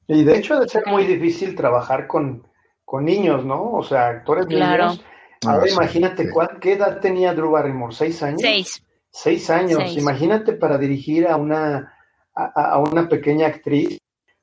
[0.08, 2.45] Y de hecho, ha de ser muy difícil trabajar con,
[2.86, 3.72] con niños, ¿no?
[3.72, 4.89] O sea, actores Claro.
[4.89, 5.06] niños.
[5.43, 5.74] Ahora Ah, sí.
[5.74, 7.95] imagínate, ¿cuál, ¿qué edad tenía Drew Barrymore?
[7.95, 8.41] ¿Seis años?
[8.41, 8.84] Seis.
[9.12, 9.80] Seis años.
[9.84, 9.97] Seis.
[9.97, 11.93] Imagínate para dirigir a una,
[12.34, 13.99] a, a una pequeña actriz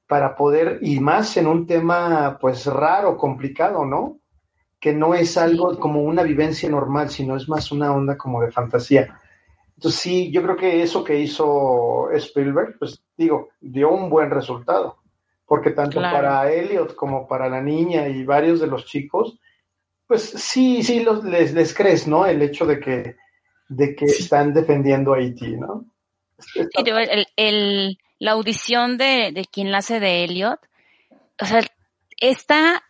[0.06, 4.18] para poder, y más en un tema pues raro, complicado, ¿no?
[4.80, 8.50] Que no es algo como una vivencia normal, sino es más una onda como de
[8.52, 9.18] fantasía.
[9.76, 14.96] Entonces sí, yo creo que eso que hizo Spielberg, pues digo, dio un buen resultado,
[15.46, 16.16] porque tanto Claro.
[16.16, 19.38] para Elliot como para la niña y varios de los chicos,
[20.06, 22.24] pues sí, sí los, les, les crees, ¿no?
[22.26, 23.16] El hecho de que,
[23.68, 25.84] de que están defendiendo a Haití, ¿no?
[26.54, 30.58] Y digo, el, el- la audición de, de quien la hace de Elliot,
[31.40, 31.60] o sea,
[32.20, 32.82] está,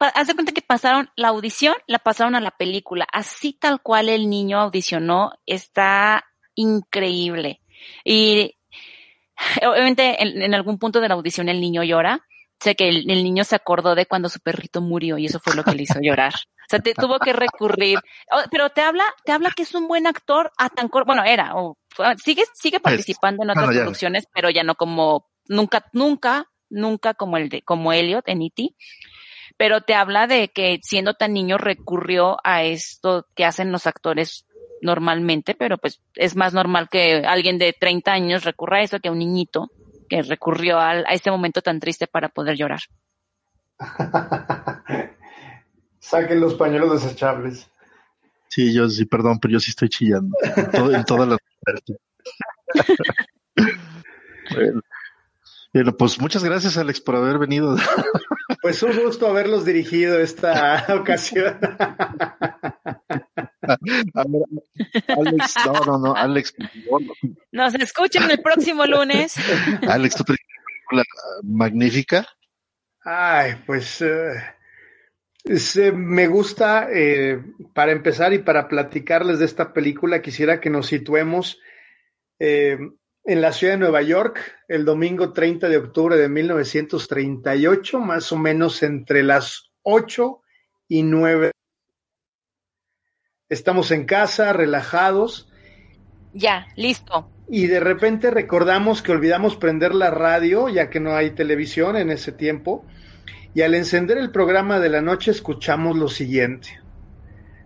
[0.00, 4.08] haz de cuenta que pasaron la audición, la pasaron a la película, así tal cual
[4.08, 6.24] el niño audicionó, está
[6.56, 7.60] increíble.
[8.04, 8.56] Y
[9.66, 12.26] obviamente en, en algún punto de la audición el niño llora.
[12.62, 15.54] Sé que el, el niño se acordó de cuando su perrito murió y eso fue
[15.56, 16.32] lo que le hizo llorar.
[16.34, 17.98] O sea, te tuvo que recurrir.
[18.30, 21.24] Oh, Pero te habla, te habla que es un buen actor a tan cor- bueno,
[21.24, 21.76] era, o
[22.22, 23.82] sigue, sigue participando en otras bueno, ya.
[23.84, 28.74] producciones, pero ya no como, nunca, nunca, nunca como el de, como Elliot en E.T.
[29.56, 34.46] Pero te habla de que siendo tan niño recurrió a esto que hacen los actores
[34.80, 39.08] normalmente, pero pues es más normal que alguien de 30 años recurra a eso que
[39.08, 39.70] a un niñito
[40.12, 42.80] que recurrió al- a este momento tan triste para poder llorar.
[46.00, 47.66] Saquen los pañuelos desechables.
[48.48, 50.36] Sí, yo sí, perdón, pero yo sí estoy chillando.
[50.54, 51.38] En, todo- en todas las
[54.54, 54.82] bueno,
[55.72, 57.76] Bueno, pues muchas gracias, Alex, por haber venido.
[58.60, 61.58] Pues un gusto haberlos dirigido esta ocasión.
[63.62, 63.78] A
[64.28, 64.42] ver,
[65.08, 66.98] Alex, no, no, no, Alex, no.
[67.50, 69.34] Nos escuchan el próximo lunes.
[69.88, 71.04] Alex, tú película
[71.42, 72.26] magnífica.
[73.04, 74.34] Ay, pues eh,
[75.44, 77.42] es, eh, me gusta, eh,
[77.74, 81.58] para empezar y para platicarles de esta película, quisiera que nos situemos
[82.38, 82.78] eh,
[83.24, 88.36] en la ciudad de Nueva York el domingo 30 de octubre de 1938, más o
[88.36, 90.40] menos entre las 8
[90.88, 91.52] y 9.
[93.48, 95.48] Estamos en casa, relajados,
[96.32, 97.30] Ya, listo.
[97.48, 102.10] y de repente recordamos que olvidamos prender la radio, ya que no hay televisión en
[102.10, 102.84] ese tiempo,
[103.54, 106.80] y al encender el programa de la noche escuchamos lo siguiente.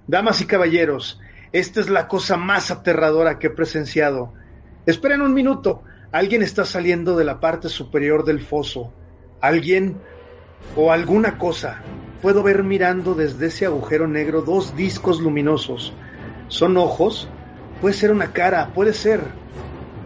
[0.08, 1.20] Damas y caballeros,
[1.52, 4.34] esta es la cosa más aterradora que he presenciado.
[4.86, 5.82] Esperen un minuto,
[6.12, 8.92] alguien está saliendo de la parte superior del foso.
[9.40, 9.96] Alguien
[10.76, 11.82] o alguna cosa.
[12.22, 15.92] Puedo ver mirando desde ese agujero negro dos discos luminosos.
[16.46, 17.28] ¿Son ojos?
[17.80, 19.22] Puede ser una cara, puede ser.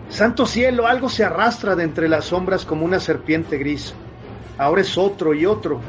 [0.08, 3.92] Santo cielo, algo se arrastra de entre las sombras como una serpiente gris.
[4.56, 5.82] Ahora es otro y otro.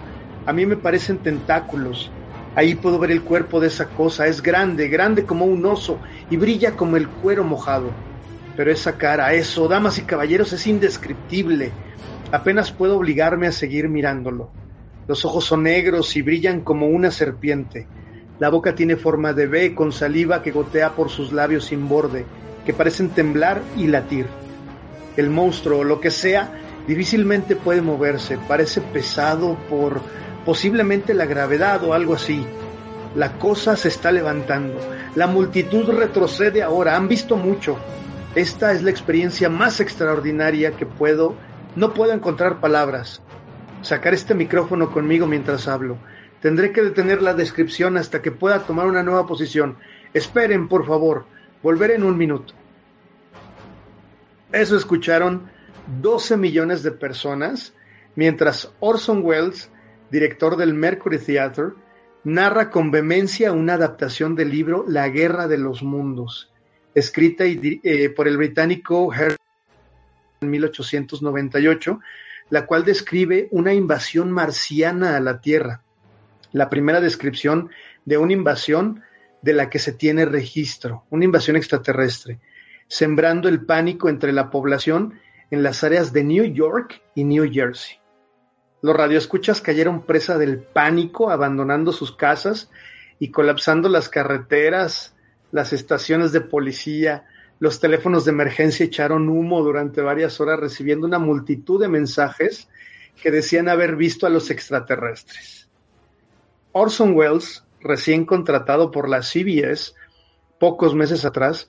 [0.46, 2.12] A mí me parecen tentáculos.
[2.56, 4.28] Ahí puedo ver el cuerpo de esa cosa.
[4.28, 5.98] Es grande, grande como un oso
[6.30, 8.11] y brilla como el cuero mojado.
[8.56, 11.72] Pero esa cara, eso, damas y caballeros, es indescriptible.
[12.32, 14.52] Apenas puedo obligarme a seguir mirándolo.
[15.08, 17.88] Los ojos son negros y brillan como una serpiente.
[18.40, 22.26] La boca tiene forma de B con saliva que gotea por sus labios sin borde,
[22.66, 24.28] que parecen temblar y latir.
[25.18, 26.52] El monstruo, lo que sea,
[26.88, 30.02] difícilmente puede moverse, parece pesado por
[30.46, 32.46] posiblemente la gravedad o algo así.
[33.16, 34.80] La cosa se está levantando.
[35.16, 36.96] La multitud retrocede ahora.
[36.96, 37.78] Han visto mucho.
[38.36, 41.36] Esta es la experiencia más extraordinaria que puedo,
[41.76, 43.22] no puedo encontrar palabras.
[43.82, 45.98] Sacar este micrófono conmigo mientras hablo.
[46.40, 49.76] Tendré que detener la descripción hasta que pueda tomar una nueva posición.
[50.14, 51.26] Esperen, por favor.
[51.62, 52.54] Volveré en un minuto.
[54.54, 55.52] Eso escucharon
[56.02, 57.74] 12 millones de personas,
[58.16, 59.70] mientras Orson Welles,
[60.10, 61.74] director del Mercury Theatre,
[62.24, 66.51] narra con vehemencia una adaptación del libro La Guerra de los Mundos
[66.96, 69.38] escrita eh, por el británico Herr
[70.42, 72.00] en 1898,
[72.50, 75.84] la cual describe una invasión marciana a la Tierra,
[76.52, 77.70] la primera descripción
[78.06, 79.04] de una invasión
[79.42, 82.40] de la que se tiene registro, una invasión extraterrestre,
[82.88, 85.20] sembrando el pánico entre la población
[85.50, 87.98] en las áreas de New York y New Jersey.
[88.82, 92.70] Los radioescuchas cayeron presa del pánico, abandonando sus casas
[93.20, 95.16] y colapsando las carreteras,
[95.52, 97.26] las estaciones de policía,
[97.60, 102.68] los teléfonos de emergencia echaron humo durante varias horas recibiendo una multitud de mensajes
[103.22, 105.70] que decían haber visto a los extraterrestres.
[106.72, 109.94] Orson Welles, recién contratado por la CBS
[110.60, 111.68] pocos meses atrás,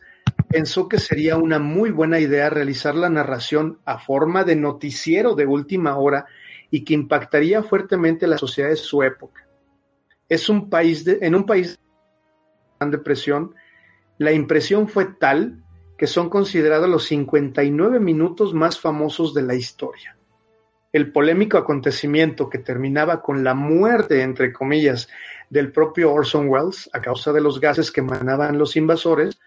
[0.49, 5.47] pensó que sería una muy buena idea realizar la narración a forma de noticiero de
[5.47, 6.27] última hora
[6.71, 9.47] y que impactaría fuertemente la sociedad de su época.
[10.29, 11.79] Es un país en un país
[12.81, 13.55] de depresión
[14.19, 15.63] la impresión fue tal
[15.97, 20.17] que son considerados los 59 minutos más famosos de la historia.
[20.93, 25.09] El polémico acontecimiento que terminaba con la muerte, entre comillas,
[25.49, 29.39] del propio Orson Welles a causa de los gases que emanaban los invasores,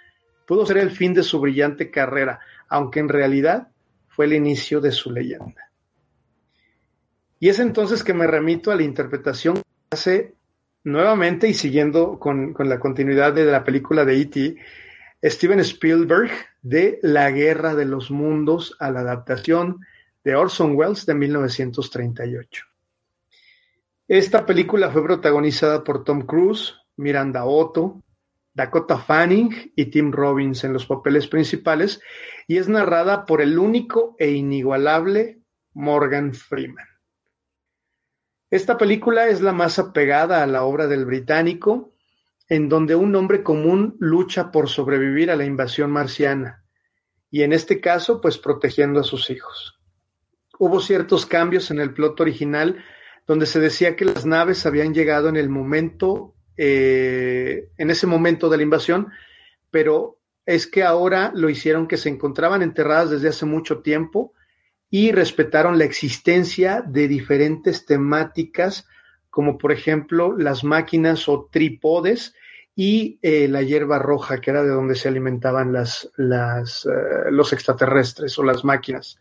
[0.48, 2.40] pudo ser el fin de su brillante carrera,
[2.70, 3.68] aunque en realidad
[4.08, 5.72] fue el inicio de su leyenda.
[7.40, 9.62] Y es entonces que me remito a la interpretación que
[9.92, 10.36] hace
[10.86, 14.56] nuevamente y siguiendo con, la continuidad de la película de E.T.,
[15.24, 16.32] Steven Spielberg
[16.62, 19.80] de La Guerra de los Mundos a la adaptación
[20.24, 22.66] de Orson Welles de 1938.
[24.08, 28.04] Esta película fue protagonizada por Tom Cruise, Miranda Otto,
[28.54, 32.00] Dakota Fanning y Tim Robbins en los papeles principales
[32.48, 35.40] y es narrada por el único e inigualable
[35.74, 36.95] Morgan Freeman.
[38.50, 41.94] Esta película es la más apegada a la obra del británico,
[42.48, 46.64] en donde un hombre común lucha por sobrevivir a la invasión marciana,
[47.32, 49.80] y en este caso, pues protegiendo a sus hijos.
[50.60, 52.84] Hubo ciertos cambios en el plot original,
[53.28, 58.48] donde se decía que las naves habían llegado en el momento, eh, en ese momento
[58.48, 59.12] de la invasión,
[59.72, 64.34] pero es que ahora lo hicieron que se encontraban enterradas desde hace mucho tiempo
[64.90, 68.88] y respetaron la existencia de diferentes temáticas,
[69.30, 72.34] como por ejemplo las máquinas o trípodes
[72.76, 78.38] y eh, la hierba roja, que era de donde se alimentaban las, eh, los extraterrestres
[78.38, 79.18] o las máquinas.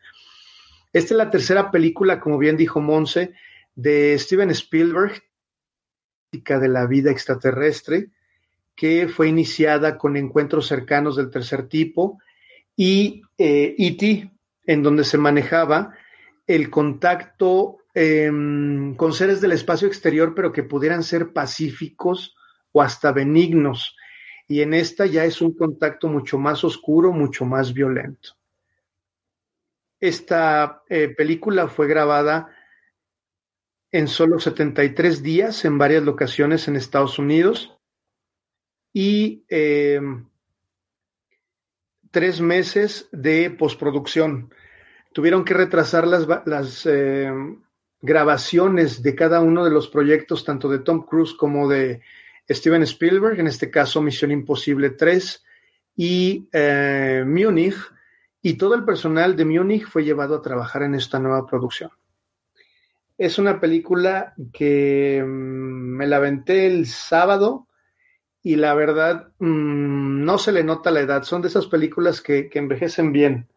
[0.93, 3.35] Esta es la tercera película, como bien dijo Monse,
[3.75, 5.23] de Steven Spielberg,
[6.31, 8.11] de la vida extraterrestre,
[8.75, 12.19] que fue iniciada con encuentros cercanos del tercer tipo,
[12.77, 14.34] y eh, E.T.,
[14.67, 15.95] en donde se manejaba
[16.47, 22.35] el contacto em, con seres del espacio exterior, pero que pudieran ser pacíficos
[22.73, 23.97] o hasta benignos.
[24.47, 28.37] Y en esta ya es un contacto mucho más oscuro, mucho más violento.
[30.01, 32.55] Esta eh, película fue grabada
[33.91, 37.79] en solo 73 días en varias locaciones en Estados Unidos
[38.93, 40.29] y em,
[42.15, 44.55] tres meses de postproducción.
[45.13, 47.29] Tuvieron que retrasar las, eh,
[48.01, 52.03] grabaciones de cada uno de los proyectos, tanto de Tom Cruise como de
[52.49, 55.45] Steven Spielberg, en este caso Misión Imposible 3
[55.97, 57.75] y eh, Múnich,
[58.41, 61.91] y todo el personal de Múnich fue llevado a trabajar en esta nueva producción.
[63.19, 67.67] Es una película que mm, me la aventé el sábado
[68.47, 71.23] y la verdad mm, no se le nota la edad.
[71.25, 73.49] Son de esas películas que, envejecen bien.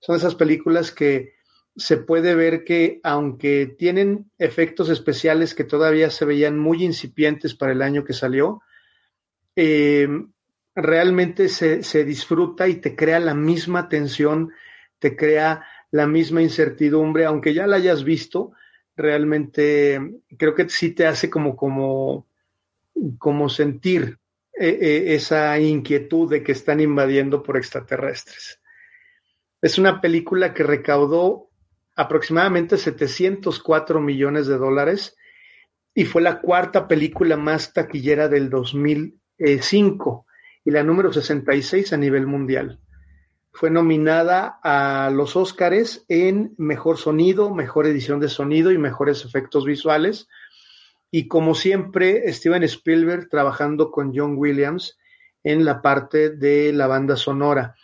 [0.00, 1.32] Son esas películas que
[1.76, 7.72] se puede ver que aunque tienen efectos especiales que todavía se veían muy incipientes para
[7.72, 8.60] el año que salió,
[9.56, 10.08] eh,
[10.74, 14.52] realmente se, se, disfruta y te crea la misma tensión,
[14.98, 18.52] te crea la misma incertidumbre, aunque ya la hayas visto,
[18.94, 22.26] realmente creo que sí te hace como, como,
[23.18, 24.18] como sentir
[24.58, 28.60] eh, eh, esa inquietud de que están invadiendo por extraterrestres.
[29.60, 31.50] Es una película que recaudó
[31.96, 35.16] aproximadamente 704 millones de dólares
[35.94, 40.26] y fue la cuarta película más taquillera del 2005
[40.64, 42.80] y la número 66 a nivel mundial.
[43.52, 49.64] Fue nominada a los Óscares en Mejor Sonido, Mejor Edición de Sonido y Mejores Efectos
[49.64, 50.28] Visuales.
[51.16, 54.98] Y como siempre, Steven Spielberg trabajando con John Williams
[55.44, 57.76] en la parte de la banda sonora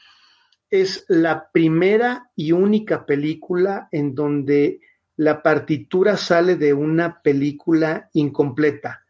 [0.68, 4.80] es la primera y única película en donde
[5.14, 9.04] la partitura sale de una película incompleta.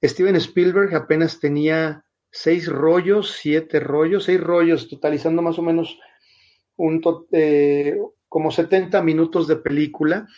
[0.00, 5.98] Steven Spielberg apenas tenía seis rollos, siete rollos, seis rollos, totalizando más o menos
[6.76, 7.02] un
[7.32, 7.98] eh,
[8.28, 10.28] como 70 minutos de película,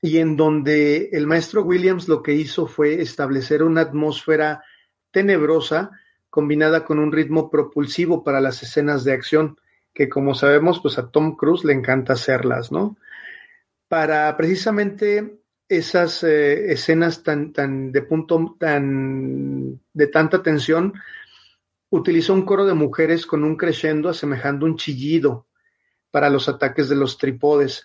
[0.00, 4.62] y en donde el maestro Williams lo que hizo fue establecer una atmósfera
[5.10, 5.90] tenebrosa
[6.30, 9.58] combinada con un ritmo propulsivo para las escenas de acción
[9.98, 12.96] que como sabemos, pues a Tom Cruise le encanta hacerlas, ¿no?
[13.88, 20.94] Para precisamente esas eh, escenas tan, tan de punto, tan de tanta tensión,
[21.90, 25.48] utilizó un coro de mujeres con un crescendo asemejando un chillido
[26.12, 27.84] para los ataques de los tripodes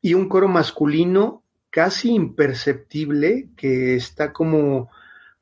[0.00, 1.43] y un coro masculino
[1.74, 4.90] casi imperceptible que está como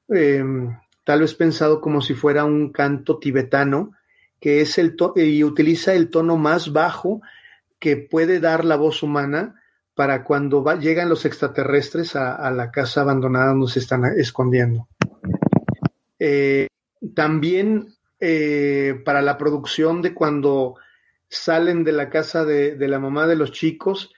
[0.09, 0.74] em,
[1.05, 3.93] tal vez pensado como si fuera un canto tibetano
[4.41, 7.20] que es el y utiliza el tono más bajo
[7.78, 9.61] que puede dar la voz humana
[9.95, 14.89] para cuando llegan los extraterrestres a, la casa abandonada donde se están escondiendo.
[16.18, 16.66] Eh,
[17.14, 17.89] también
[18.20, 20.76] eh, para la producción de cuando
[21.28, 24.14] salen de la casa de, la mamá de los chicos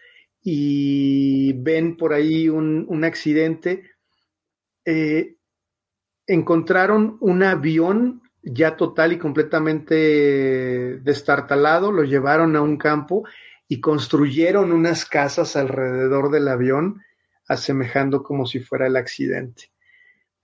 [0.46, 3.90] y ven por ahí un, accidente,
[4.84, 5.36] eh,
[6.26, 13.24] encontraron un avión ya total y completamente destartalado, lo llevaron a un campo
[13.66, 17.02] y construyeron unas casas alrededor del avión,
[17.48, 19.70] asemejando como si fuera el accidente.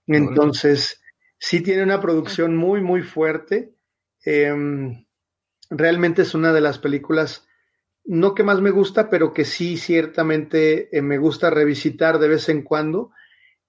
[0.07, 0.99] Entonces,
[1.37, 3.75] sí tiene una producción muy, muy fuerte.
[4.25, 5.05] Em,
[5.69, 7.47] realmente es una de las películas,
[8.05, 12.49] no que más me gusta, pero que sí ciertamente eh, me gusta revisitar de vez
[12.49, 13.11] en cuando.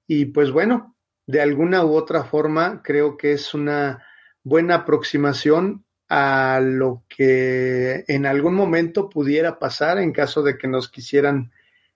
[0.07, 4.05] Y pues bueno, de alguna u otra forma creo que es una
[4.43, 10.91] buena aproximación a lo que en algún momento pudiera pasar en caso de que nos
[10.91, 11.53] quisieran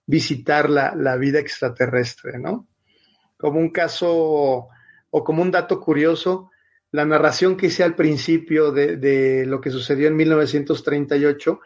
[0.07, 2.66] visitar la, la vida extraterrestre, ¿no?
[3.37, 4.68] Como un caso
[5.11, 6.51] o como un dato curioso,
[6.93, 11.61] la narración que hice al principio de, de, lo que sucedió en 1938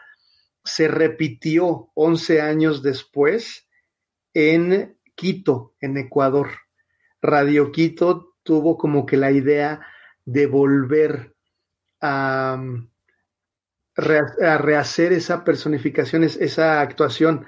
[0.63, 3.67] se repitió 11 años después
[4.33, 6.49] en Quito, en Ecuador.
[7.21, 9.85] Radio Quito tuvo como que la idea
[10.25, 11.35] de volver
[12.01, 12.63] a,
[13.95, 17.45] rehacer esa personificación, esa actuación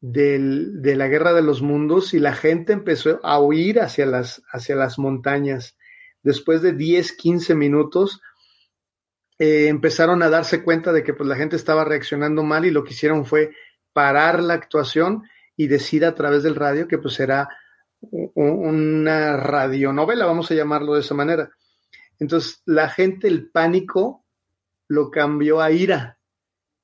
[0.00, 4.76] de la guerra de los mundos y la gente empezó a huir hacia las, hacia
[4.76, 5.76] las montañas.
[6.22, 8.20] Después de 10, 15 minutos,
[9.38, 12.84] eh, empezaron a darse cuenta de que pues, la gente estaba reaccionando mal y lo
[12.84, 13.52] que hicieron fue
[13.92, 15.24] parar la actuación
[15.56, 17.48] y decir a través del radio que pues era
[18.34, 21.50] una radionovela, vamos a llamarlo de esa manera.
[22.18, 24.24] Entonces la gente, el pánico,
[24.88, 26.18] lo cambió a ira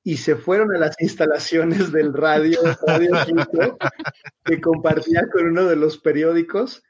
[0.03, 3.11] y se fueron a las instalaciones del radio, radio
[4.43, 6.83] que compartía con uno de los periódicos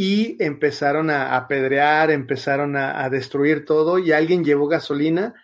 [0.00, 5.34] y empezaron a apedrear, empezaron a, destruir todo y alguien llevó gasolina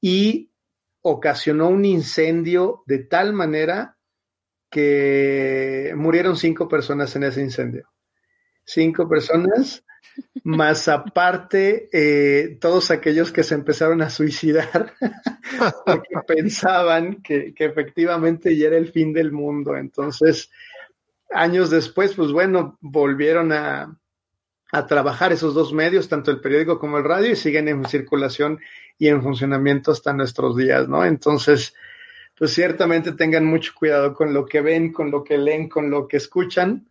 [0.00, 0.50] y
[1.02, 3.96] ocasionó un incendio de tal manera
[4.68, 7.90] que murieron cinco personas en ese incendio.
[8.64, 9.84] Cinco personas
[10.42, 14.94] más aparte eh, todos aquellos que se empezaron a suicidar
[15.86, 19.76] porque pensaban que, efectivamente ya era el fin del mundo.
[19.76, 20.50] Entonces,
[21.34, 23.98] años después, pues bueno, volvieron a,
[24.72, 28.60] a trabajar esos dos medios, tanto el periódico como el radio, y siguen en circulación
[28.98, 31.04] y en funcionamiento hasta nuestros días, ¿no?
[31.04, 31.74] Entonces,
[32.36, 36.08] pues ciertamente tengan mucho cuidado con lo que ven, con lo que leen, con lo
[36.08, 36.88] que escuchan.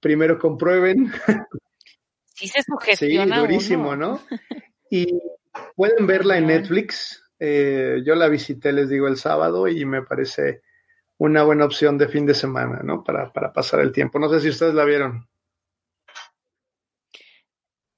[0.00, 1.12] Primero comprueben
[2.36, 3.36] sí se sugestiona.
[3.36, 4.20] Sí, durísimo, ¿no?
[4.88, 5.18] Y
[5.74, 7.20] pueden verla en Netflix.
[7.40, 10.62] Eh, yo la visité, les digo, el sábado y me parece
[11.18, 13.02] una buena opción de fin de semana, ¿no?
[13.02, 14.18] Para, para pasar el tiempo.
[14.18, 15.28] No sé si ustedes la vieron.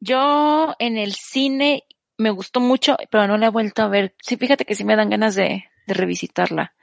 [0.00, 1.84] Yo en el cine
[2.16, 4.14] me gustó mucho, pero no la he vuelto a ver.
[4.22, 6.74] Sí, fíjate que sí me dan ganas de, de revisitarla.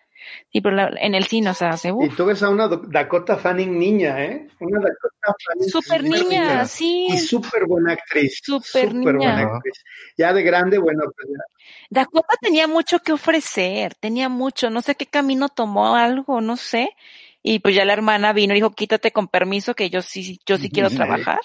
[0.51, 3.37] Sí, pero la, en el cine, o sea, se, Y tú ves a una Dakota
[3.37, 4.47] Fanning niña, ¿eh?
[4.59, 5.69] Una Dakota Fanning.
[5.69, 7.07] Super niña, sí.
[7.09, 8.39] Y súper buena actriz.
[8.43, 9.11] Súper niña.
[9.13, 9.83] Buena actriz.
[10.17, 11.43] Ya de grande, bueno, pues ya.
[11.89, 16.89] Dakota tenía mucho que ofrecer, tenía mucho, no sé qué camino tomó algo, no sé.
[17.41, 20.57] Y pues ya la hermana vino y dijo, quítate con permiso que yo sí, yo
[20.57, 21.39] sí quiero trabajar.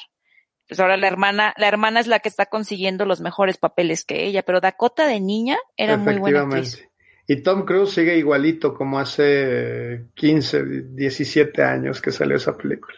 [0.66, 4.24] Pues ahora la hermana, la hermana es la que está consiguiendo los mejores papeles que
[4.24, 6.88] ella, pero Dakota de niña era muy buena actriz.
[7.30, 10.64] Y Tom Cruise sigue igualito como hace 15,
[10.96, 12.96] 17 años que salió esa película.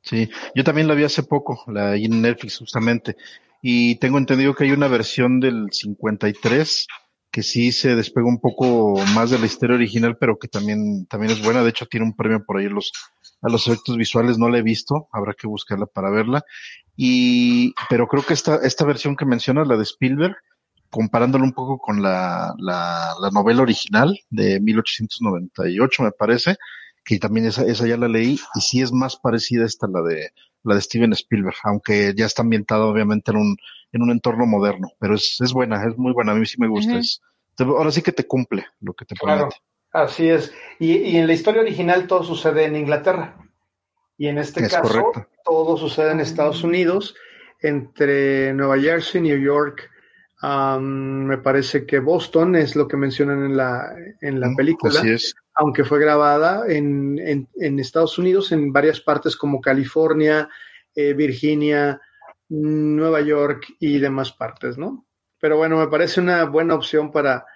[0.00, 3.16] Sí, yo también la vi hace poco, la en Netflix justamente.
[3.60, 6.86] Y tengo entendido que hay una versión del 53
[7.32, 11.32] que sí se despega un poco más de la historia original, pero que también, también
[11.32, 11.64] es buena.
[11.64, 12.92] De hecho, tiene un premio por ahí los,
[13.42, 14.38] a los efectos visuales.
[14.38, 16.44] No la he visto, habrá que buscarla para verla.
[16.96, 20.36] Y, pero creo que esta, esta versión que mencionas, la de Spielberg,
[20.94, 26.54] comparándolo un poco con la, la, la, novela original de 1898, me parece,
[27.04, 30.30] que también esa, esa ya la leí, y sí es más parecida esta la de
[30.62, 33.56] la de Steven Spielberg, aunque ya está ambientada obviamente en un,
[33.90, 36.68] en un entorno moderno, pero es, es buena, es muy buena, a mí sí me
[36.68, 37.00] gusta, uh -huh.
[37.00, 37.20] es,
[37.58, 39.60] ahora sí que te cumple lo que te claro, promete.
[39.90, 43.36] Así es, y, y, en la historia original todo sucede en Inglaterra,
[44.16, 45.26] y en este es caso correcto.
[45.44, 47.16] todo sucede en Estados Unidos,
[47.60, 49.90] entre Nueva Jersey, New York,
[50.42, 55.10] Um, me parece que Boston es lo que mencionan en la, en la película, Así
[55.10, 55.34] es.
[55.54, 60.48] aunque fue grabada en, en, en, Estados Unidos, en varias partes como California,
[60.94, 62.00] eh, Virginia,
[62.48, 65.06] Nueva York y demás partes, ¿no?
[65.40, 67.46] Pero bueno, me parece una buena opción para,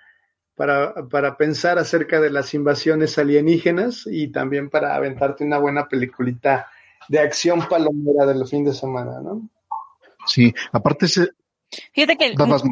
[0.55, 6.69] para, para pensar acerca de las invasiones alienígenas y también para aventarte una buena peliculita
[7.09, 9.49] de acción palomera del fin de semana, ¿no?
[10.27, 11.29] Sí, aparte se,
[11.93, 12.63] Fíjate que el, Vas,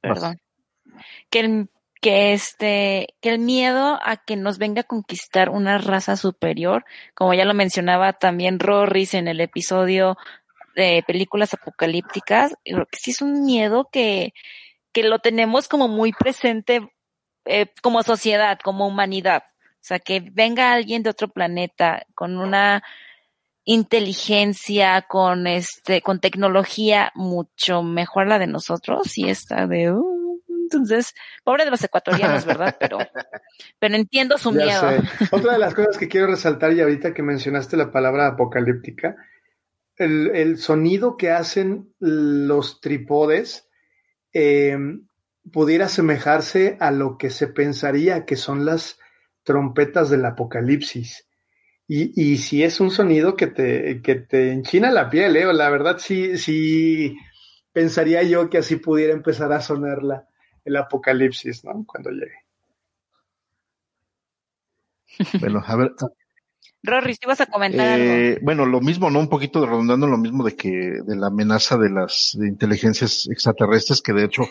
[0.00, 0.40] perdón,
[1.30, 1.68] que el,
[2.00, 6.84] que este, que el miedo a que nos venga a conquistar una raza superior,
[7.14, 10.16] como ya lo mencionaba también Rorris en el episodio
[10.76, 14.32] de películas apocalípticas, creo que sí es un miedo que,
[14.92, 16.88] que lo tenemos como muy presente
[17.44, 19.42] eh, como sociedad, como humanidad.
[19.80, 22.82] O sea, que venga alguien de otro planeta con una
[23.68, 31.14] inteligencia, con este, con tecnología mucho mejor la de nosotros y esta de uh, entonces,
[31.44, 32.76] pobre de los ecuatorianos, ¿verdad?
[32.80, 32.98] Pero,
[33.78, 34.80] pero entiendo su Ya miedo.
[34.80, 35.26] sé.
[35.32, 39.16] Otra de las cosas que quiero resaltar, y ahorita que mencionaste la palabra apocalíptica,
[39.96, 43.68] el, el sonido que hacen los tripodes
[44.32, 44.78] eh,
[45.52, 48.98] pudiera asemejarse a lo que se pensaría que son las
[49.42, 51.27] trompetas del apocalipsis.
[51.90, 55.52] Y, y si es un sonido que te, que te enchina la piel, ¿eh?
[55.54, 57.16] La verdad sí, sí
[57.72, 60.28] pensaría yo que así pudiera empezar a sonar la,
[60.66, 61.84] el apocalipsis, ¿no?
[61.86, 62.44] Cuando llegue.
[65.40, 65.92] Bueno, a ver.
[66.82, 68.40] Rory, si vas a comentar eh, algo.
[68.44, 69.18] Bueno, lo mismo, ¿no?
[69.18, 74.02] Un poquito redundando lo mismo de que de la amenaza de las de inteligencias extraterrestres,
[74.02, 74.42] que de hecho,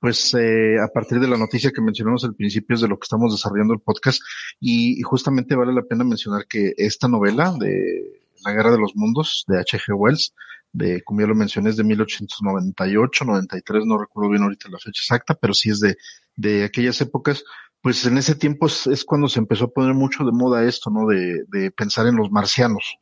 [0.00, 3.04] pues eh, a partir de la noticia que mencionamos al principio es de lo que
[3.04, 4.20] estamos desarrollando el podcast
[4.60, 8.94] y, y justamente vale la pena mencionar que esta novela de La Guerra de los
[8.94, 9.94] Mundos de H.G.
[9.94, 10.34] Wells,
[10.72, 15.00] de, como ya lo mencioné, es de 1898, 93, no recuerdo bien ahorita la fecha
[15.00, 15.96] exacta, pero sí es de,
[16.36, 17.44] de aquellas épocas,
[17.80, 20.90] pues en ese tiempo es, es, cuando se empezó a poner mucho de moda esto,
[20.90, 21.06] ¿no?
[21.06, 22.98] De, de, pensar en los marcianos.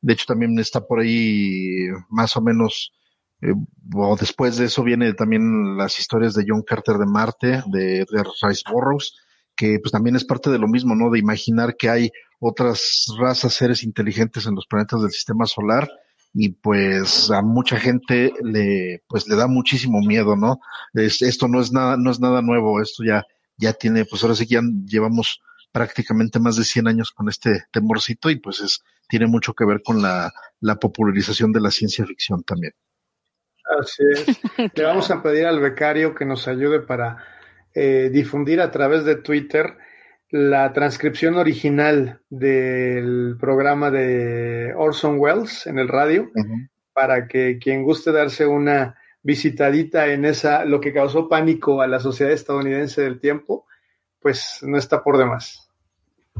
[0.00, 2.92] De hecho, también está por ahí más o menos,
[3.42, 3.52] eh,
[3.94, 8.26] o después de eso viene también las historias de John Carter de Marte, de Edgar
[8.42, 9.14] Rice Burroughs,
[9.54, 11.10] que pues también es parte de lo mismo, ¿no?
[11.10, 12.10] De imaginar que hay
[12.40, 15.88] otras razas, seres inteligentes en los planetas del sistema solar
[16.34, 20.58] y pues a mucha gente le pues le da muchísimo miedo, ¿no?
[20.94, 23.24] Es, esto no es nada no es nada nuevo, esto ya
[23.58, 25.40] ya tiene, pues ahora sí que ya llevamos
[25.72, 29.82] prácticamente más de 100 años con este temorcito y pues es, tiene mucho que ver
[29.82, 30.32] con la
[30.80, 32.72] popularización de la ciencia ficción también.
[33.80, 34.26] Así es.
[34.74, 37.18] Le vamos a pedir al becario que nos ayude para
[37.74, 39.76] eh, difundir a través de Twitter
[40.30, 46.68] la transcripción original del programa de Orson Welles en el radio uh -huh.
[46.92, 52.00] para que quien guste darse una visitadita en esa, lo que causó pánico a la
[52.00, 53.66] sociedad estadounidense del tiempo,
[54.20, 55.68] pues no está por demás.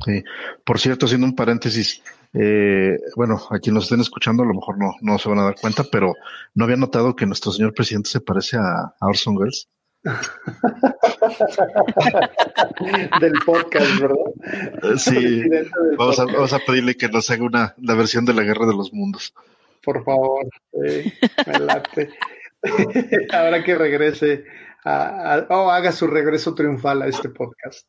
[0.04, 0.22] Sí,
[0.64, 2.02] por cierto, haciendo un paréntesis,
[2.32, 5.44] eh, bueno, a quien nos estén escuchando a lo mejor no, no se van a
[5.44, 6.14] dar cuenta, pero
[6.54, 9.68] no había notado que nuestro señor presidente se parece a, a Orson Welles.
[13.20, 14.96] del podcast, ¿verdad?
[14.96, 15.42] Sí,
[15.98, 18.74] vamos a, vamos a, pedirle que nos haga una, la versión de la Guerra de
[18.74, 19.34] los Mundos.
[19.82, 22.10] Por favor, me late.
[23.32, 24.44] Ahora que regrese
[24.84, 27.88] a, o haga su regreso triunfal a este podcast.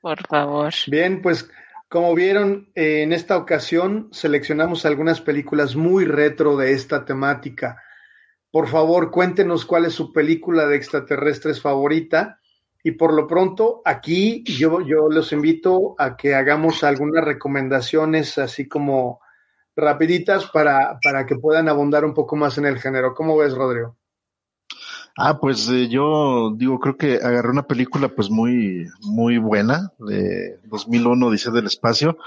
[0.00, 0.72] Por favor.
[0.86, 1.50] Bien, pues
[1.88, 7.80] como vieron, eh, en esta ocasión seleccionamos algunas películas muy retro de esta temática.
[8.50, 12.40] Por favor, cuéntenos cuál es su película de extraterrestres favorita.
[12.82, 18.68] Y por lo pronto, aquí yo, yo los invito a que hagamos algunas recomendaciones así
[18.68, 19.20] como
[19.74, 23.14] rapiditas para, para que puedan abundar un poco más en el género.
[23.14, 23.96] ¿Cómo ves, Rodrigo?
[25.18, 30.58] Ah, pues eh, yo digo, creo que agarré una película pues muy, muy buena de
[30.64, 32.18] 2001, dice del espacio,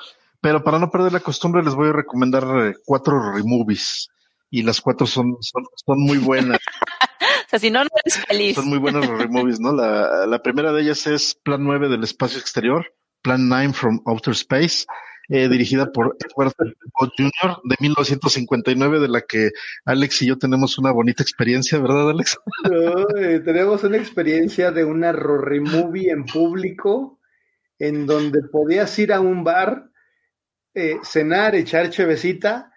[0.41, 4.09] pero para no perder la costumbre les voy a recomendar eh, cuatro removies
[4.49, 6.57] y las cuatro son, son, son muy buenas.
[7.45, 8.55] o sea, si no, no eres feliz.
[8.55, 9.71] Son muy buenos los removies, ¿no?
[9.71, 12.87] La, la primera de ellas es Plan 9 del espacio exterior,
[13.21, 14.87] Plan 9 from Outer Space
[15.29, 16.53] eh, dirigida por Edward
[16.95, 17.61] Jr.
[17.63, 19.51] de 1959, de la que
[19.85, 22.39] Alex y yo tenemos una bonita experiencia, ¿verdad, Alex?
[23.45, 27.19] Tenemos una experiencia de una Rory Movie en público,
[27.77, 29.91] en donde podías ir a un bar,
[30.73, 32.73] eh, cenar, echar chevecita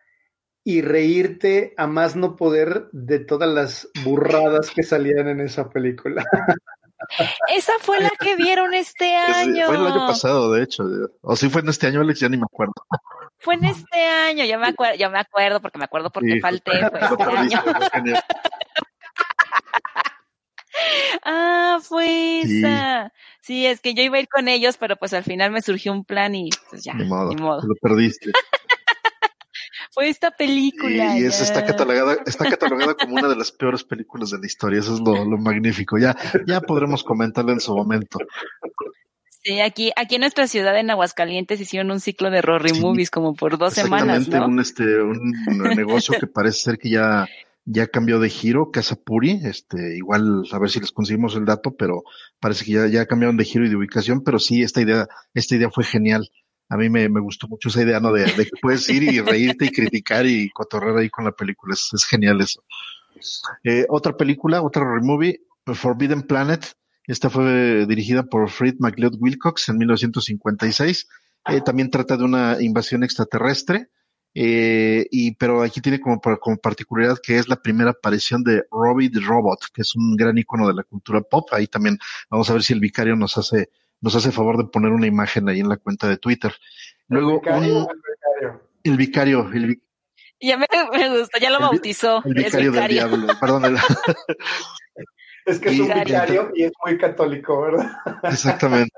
[0.62, 6.22] y reírte a más no poder de todas las burradas que salían en esa película.
[7.48, 9.66] Esa fue la que vieron este año.
[9.66, 10.84] Fue el año pasado, de hecho.
[11.22, 12.74] O sí fue en este año, Alex, ya ni me acuerdo.
[13.38, 16.70] Fue en este año, yo me acuerdo, yo me acuerdo porque me acuerdo porque falté.
[16.90, 17.62] Fue este año.
[21.24, 23.12] ah, fue esa.
[23.40, 23.66] Sí.
[23.66, 26.04] es que yo iba a ir con ellos, pero pues al final me surgió un
[26.04, 26.94] plan y pues ya.
[26.94, 27.28] Ni modo.
[27.28, 27.62] Ni modo.
[27.66, 28.30] Lo perdiste.
[29.92, 31.18] Fue esta película.
[31.18, 34.80] Y esa está catalogada, está catalogada como una de las peores películas de la historia.
[34.80, 35.98] Eso es lo, lo magnífico.
[35.98, 36.16] Ya,
[36.46, 38.18] ya podremos comentarlo en su momento.
[39.44, 43.34] Sí, aquí, aquí en nuestra ciudad, en Aguascalientes, hicieron un ciclo de Rory Movies como
[43.34, 44.46] por dos semanas, ¿no?
[44.46, 45.34] Un, este, un
[45.74, 47.26] negocio que parece ser que ya,
[47.64, 51.74] ya cambió de giro, Casa Puri, este, igual a ver si les conseguimos el dato,
[51.76, 52.04] pero
[52.38, 55.56] parece que ya, ya cambiaron de giro y de ubicación, pero sí, esta idea, esta
[55.56, 56.30] idea fue genial
[56.72, 58.10] a mí me, me, gustó mucho esa idea, ¿no?
[58.12, 61.74] De, que puedes ir y reírte y criticar y cotorrear ahí con la película.
[61.74, 62.64] Es, genial eso.
[63.62, 66.64] Eh, otra película, otra movie, Forbidden Planet.
[67.06, 71.08] Esta fue dirigida por Fred McLeod Wilcox en 1956.
[71.48, 73.90] Eh, también trata de una invasión extraterrestre.
[74.34, 79.10] Eh, y pero aquí tiene como, como particularidad que es la primera aparición de Robbie
[79.10, 81.50] the Robot, que es un gran icono de la cultura pop.
[81.52, 81.98] Ahí también
[82.30, 83.68] vamos a ver si el vicario nos hace
[84.02, 86.52] nos hace favor de poner una imagen ahí en la cuenta de Twitter.
[87.08, 87.88] Luego, ¿El vicario?
[88.82, 89.50] el vicario,
[90.40, 90.66] Ya me,
[91.18, 92.22] gusta, ya lo bautizó.
[92.24, 93.76] El vicario, del diablo, perdón.
[95.46, 97.92] es que es un vicario y es muy católico, ¿verdad?
[98.24, 98.92] Exactamente.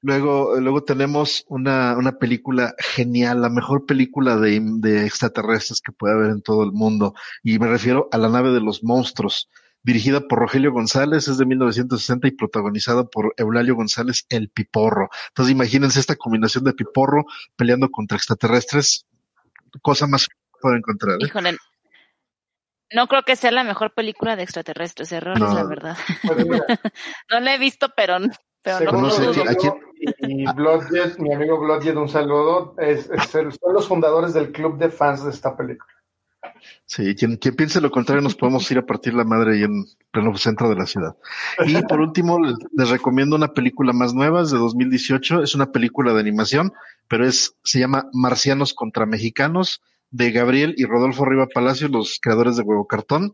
[0.00, 6.14] Luego, luego tenemos una, una película genial, la mejor película de, de extraterrestres que puede
[6.14, 7.14] haber en todo el mundo.
[7.44, 9.48] Y me refiero a la nave de los monstruos
[9.82, 15.10] dirigida por Rogelio González, es de 1960 y protagonizada por Eulalio González, el Piporro.
[15.28, 17.24] Entonces imagínense esta combinación de Piporro
[17.56, 19.06] peleando contra extraterrestres,
[19.80, 20.28] cosa más
[20.60, 21.14] puedo encontrar.
[21.14, 21.26] ¿eh?
[21.26, 21.56] Híjole,
[22.92, 25.96] no creo que sea la mejor película de extraterrestres, errores, la verdad.
[27.30, 28.18] No la he visto, pero,
[28.62, 29.24] pero no, sé,
[30.20, 35.24] Y Bloodjet, mi amigo Bloodjet, un saludo, es, son los fundadores del club de fans
[35.24, 35.92] de esta película.
[36.86, 40.36] Sí, quien, piense lo contrario nos podemos ir a partir la madre ahí en pleno
[40.36, 41.16] centro de la ciudad.
[41.66, 46.12] Y por último, les, recomiendo una película más nueva, es de 2018, es una película
[46.12, 46.72] de animación,
[47.08, 52.56] pero es, se llama Marcianos contra Mexicanos, de Gabriel y Rodolfo Riva Palacio, los creadores
[52.56, 53.32] de Huevo Cartón.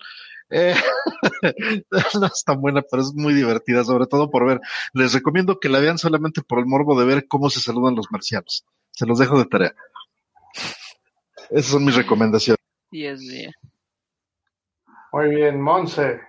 [0.51, 0.75] Eh,
[2.21, 4.61] no es tan buena, pero es muy divertida, sobre todo por ver.
[4.95, 8.11] Les recomiendo que la vean solamente por el morbo de ver cómo se saludan los
[8.11, 8.65] marcianos.
[8.93, 9.75] Se los dejo de tarea.
[11.51, 12.58] Esas son mis recomendaciones.
[12.91, 13.51] Dios mío.
[15.13, 16.21] Muy bien, Monse.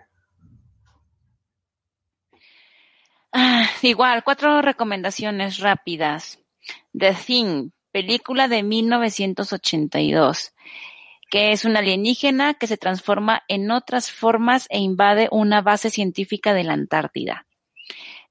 [3.31, 6.39] Ah, igual, cuatro recomendaciones rápidas.
[6.97, 10.53] The Thing, película de 1982,
[11.29, 16.53] que es un alienígena que se transforma en otras formas e invade una base científica
[16.53, 17.45] de la Antártida.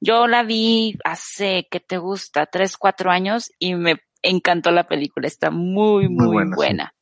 [0.01, 2.47] Yo la vi hace, que te gusta?
[2.47, 5.27] Tres, cuatro años y me encantó la película.
[5.27, 6.95] Está muy, muy, buena.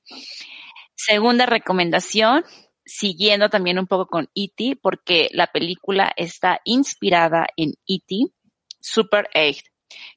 [1.07, 2.45] Segunda recomendación,
[2.85, 8.33] siguiendo también un poco con E.T., porque la película está inspirada en E.T.,
[8.81, 9.63] Super 8,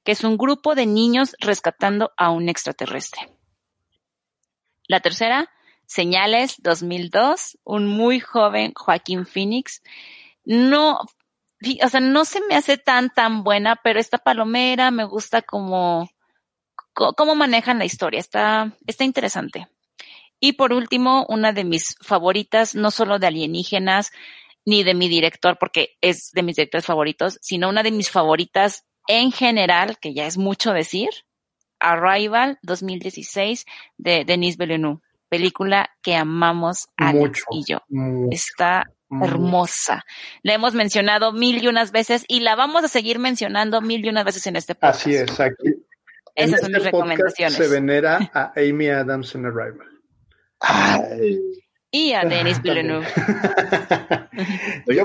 [0.04, 3.30] que es un grupo de niños rescatando a un extraterrestre.
[4.88, 5.52] La tercera,
[5.86, 9.84] Señales 2002, un muy joven Joaquín Phoenix.
[10.44, 11.02] No,
[11.84, 16.10] o sea, no se me hace tan, tan buena, pero esta palomera me gusta como,
[16.94, 18.20] cómo manejan la historia.
[18.20, 19.68] Está, está interesante.
[20.40, 24.12] Y por último, una de mis favoritas, no solo de alienígenas,
[24.66, 28.86] ni de mi director, porque es de mis directores favoritos, sino una de mis favoritas
[29.08, 31.10] en general, que ya es mucho decir,
[31.80, 33.66] Arrival 2016
[33.98, 37.80] de Denis Villeneuve, película que amamos Alex y yo.
[38.32, 40.04] Está hermosa.
[40.44, 44.10] La hemos mencionado mil y unas veces y la vamos a seguir mencionando mil y
[44.10, 45.02] unas veces en este podcast.
[45.02, 45.74] Así es, aquí.
[46.36, 47.58] Esas son mis este recomendaciones.
[47.58, 49.99] Se venera a Amy Adams en Arrival.
[51.92, 53.08] Y a Denis Villeneuve.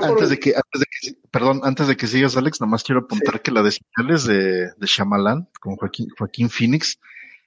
[0.03, 3.41] antes, de que, antes de que, perdón, antes de que sigas, Alex, nomás quiero apuntar
[3.41, 6.99] que la de señales de, de Shyamalan con Joaquín, Joaquín Phoenix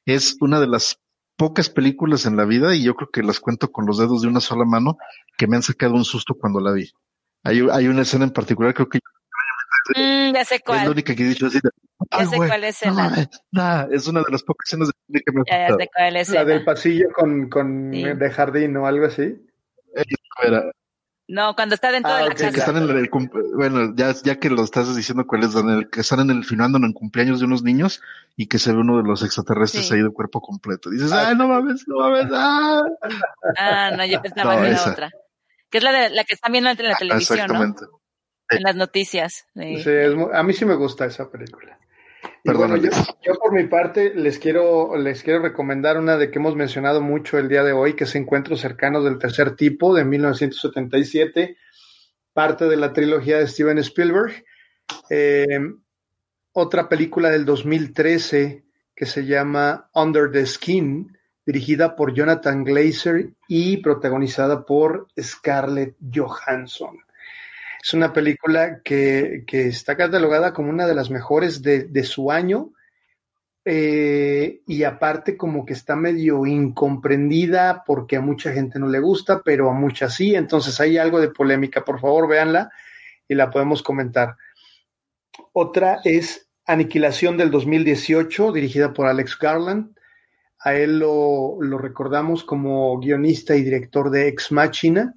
[0.07, 1.01] es una de las
[1.37, 4.29] pocas películas en la vida, y yo creo que las cuento con los dedos de
[4.29, 4.99] una sola mano,
[5.37, 6.91] que me han sacado un susto cuando la vi.
[7.45, 8.99] Hay, hay una escena en particular, creo que
[9.97, 10.79] Mm, ya sé cuál.
[10.79, 11.61] Es la única que he dicho así.
[12.11, 12.81] ya sé cuál es
[13.53, 16.29] No, es una de las pocas escenas de que me ya, ya sé cuál es
[16.31, 19.37] La del pasillo con, con de jardín o algo así.
[21.31, 22.51] No, cuando está dentro de la casa.
[22.51, 23.11] Que están en el,
[23.55, 26.79] bueno, ya, ya que lo estás diciendo cuál es, Daniel, que están en el filmando
[26.79, 28.01] en cumpleaños de unos niños
[28.35, 30.89] y que se ve uno de los extraterrestres ahí de cuerpo completo.
[30.89, 32.83] dices, ay, no mames, no mames, ah.
[33.59, 35.11] Ah, no, yo pensaba en la otra.
[35.69, 37.83] Que es la de la que están viendo en la televisión, Exactamente.
[37.83, 37.98] ¿no?
[38.51, 39.47] En las noticias.
[39.55, 39.91] Sí,
[40.33, 41.79] a mí sí me gusta esa película.
[42.45, 47.01] bueno, yo, por mi parte les quiero, les quiero recomendar una de que hemos mencionado
[47.01, 51.57] mucho el día de hoy, que es Encuentros cercanos del tercer tipo de 1977,
[52.33, 54.45] parte de la trilogía de Steven Spielberg.
[55.11, 55.61] Eh,
[56.53, 58.65] otra película del 2013
[58.99, 61.17] que se llama Under the Skin,
[61.47, 66.99] dirigida por Jonathan Glazer y protagonizada por Scarlett Johansson.
[67.83, 72.73] Es una película que, está catalogada como una de las mejores de, su año
[73.65, 79.43] eh, y aparte como que está medio incomprendida porque a mucha gente no le gusta,
[79.45, 81.85] pero a muchas sí, entonces hay algo de polémica.
[81.85, 82.71] Por favor, véanla
[83.29, 84.37] y la podemos comentar.
[85.53, 89.97] Otra es Aniquilación del 2018, dirigida por Alex Garland.
[90.61, 95.15] A él lo, lo recordamos como guionista y director de Ex Machina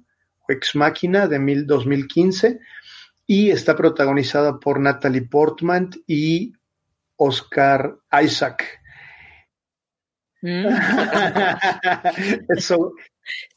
[0.48, 2.60] Ex Máquina de 2015
[3.26, 6.52] y está protagonizada por Natalie Portman y
[7.16, 8.80] Oscar Isaac.
[10.42, 10.66] Mm.
[12.48, 12.92] Eso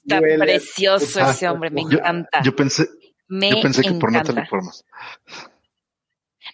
[0.04, 2.42] está precioso ese hombre, me encanta.
[2.44, 2.88] Yo pensé,
[3.28, 4.74] yo pensé que por Natalie Portman.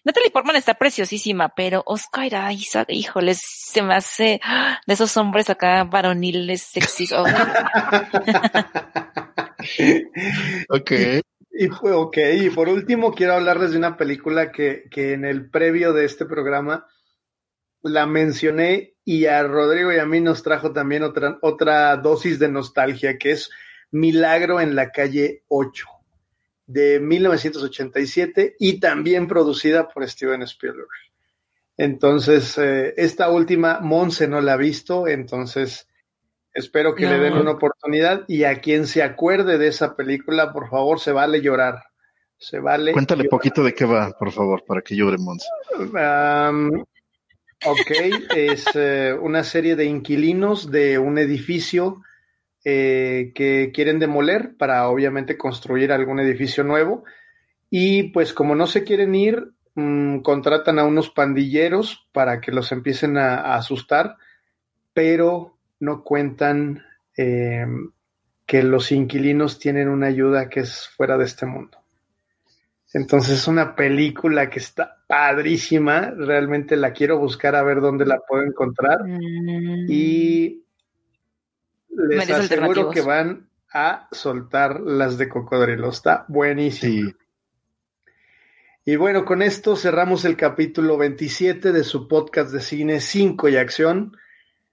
[0.05, 4.39] Natalie Portman está preciosísima, pero Oscar Isaac, híjoles, se me hace
[4.87, 7.11] de esos hombres acá varoniles sexys.
[7.11, 7.25] Oh.
[10.69, 10.91] ok.
[11.51, 16.05] Y, y por último quiero hablarles de una película que, que en el previo de
[16.05, 16.88] este programa
[17.83, 22.49] la mencioné y a Rodrigo y a mí nos trajo también otra, otra dosis de
[22.49, 23.49] nostalgia, que es
[23.91, 25.85] Milagro en la calle 8,
[26.65, 30.88] de 1987 y también producida por Steven Spielberg.
[31.77, 35.88] Entonces, eh, esta última, Monse no la ha visto, entonces
[36.53, 40.69] Espero que le den una oportunidad y a quien se acuerde de esa película, por
[40.69, 41.83] favor, se vale llorar.
[42.37, 42.91] Se vale.
[42.91, 45.47] Cuéntale poquito de qué va, por favor, para que llore Mons.
[47.65, 47.91] ok,
[48.35, 52.01] es eh, una serie de inquilinos de un edificio
[52.65, 57.05] eh, que quieren demoler para obviamente construir algún edificio nuevo.
[57.69, 62.73] Y pues como no se quieren ir, mm, contratan a unos pandilleros para que los
[62.73, 64.17] empiecen a asustar,
[64.93, 66.83] pero no cuentan
[67.17, 67.65] eh,
[68.45, 71.77] que los inquilinos tienen una ayuda que es fuera de este mundo.
[72.93, 78.19] Entonces es una película que está padrísima, realmente la quiero buscar a ver dónde la
[78.19, 79.85] puedo encontrar mm.
[79.89, 80.63] y
[81.89, 87.11] les aseguro que van a soltar las de cocodrilo, está buenísimo.
[88.83, 93.55] Y bueno, con esto cerramos el capítulo 27 de su podcast de cine 5 y
[93.55, 94.17] acción.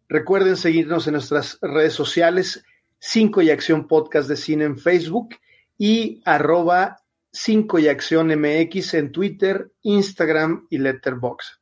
[0.09, 2.65] Recuerden seguirnos en nuestras redes sociales,
[2.99, 5.37] 5 y Acción Podcast de Cine en Facebook
[5.77, 7.03] y arroba
[7.33, 11.59] 5 y Acción MX en Twitter, Instagram y Letterboxd.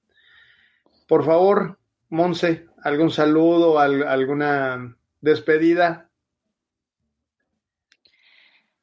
[1.09, 1.79] Por favor,
[2.09, 6.09] Monse, algún saludo, alguna despedida.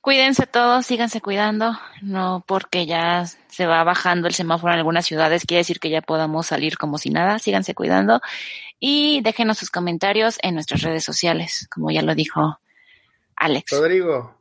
[0.02, 5.45] Cuídense todos, síganse cuidando, no porque ya se va bajando el semáforo en algunas ciudades,
[5.45, 8.19] quiere decir que ya podamos salir como si nada, síganse cuidando
[8.85, 12.60] y déjenos sus comentarios en nuestras redes sociales, como ya lo dijo
[13.38, 13.72] Alex.
[13.72, 14.35] Rodrigo.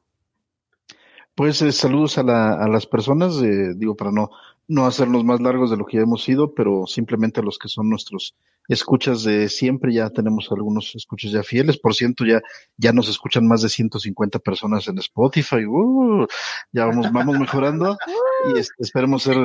[1.36, 4.30] Pues eh, saludos a, la, a las personas, eh, digo, para no,
[4.66, 7.68] no hacernos más largos de lo que ya hemos sido, pero simplemente a los que
[7.68, 8.34] son nuestros
[8.66, 12.42] escuchas de siempre, ya tenemos algunos escuchas ya fieles, por ciento ya,
[12.76, 16.26] ya nos escuchan más de 150 personas en Spotify, uh,
[16.72, 17.96] ya vamos, vamos mejorando
[18.56, 19.36] y este, esperemos ser,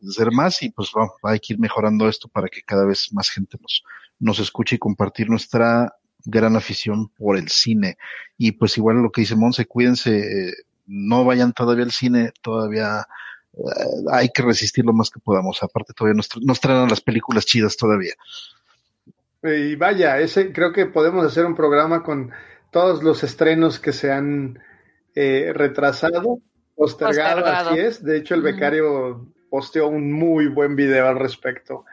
[0.00, 3.28] ser más y pues vamos, hay que ir mejorando esto para que cada vez más
[3.28, 3.82] gente nos,
[4.20, 7.96] nos escuche y compartir nuestra gran afición por el cine.
[8.38, 10.52] Y pues igual lo que dice Monse, cuídense, eh,
[10.86, 13.06] no vayan todavía al cine, todavía
[13.54, 13.58] eh,
[14.12, 15.62] hay que resistir lo más que podamos.
[15.62, 18.14] Aparte, todavía nos, nos traen las películas chidas todavía.
[19.42, 22.30] Y vaya, ese creo que podemos hacer un programa con
[22.70, 24.58] todos los estrenos que se han
[25.14, 26.40] eh, retrasado,
[26.76, 28.04] postergado, así es.
[28.04, 31.84] De hecho, el becario posteó un muy buen video al respecto.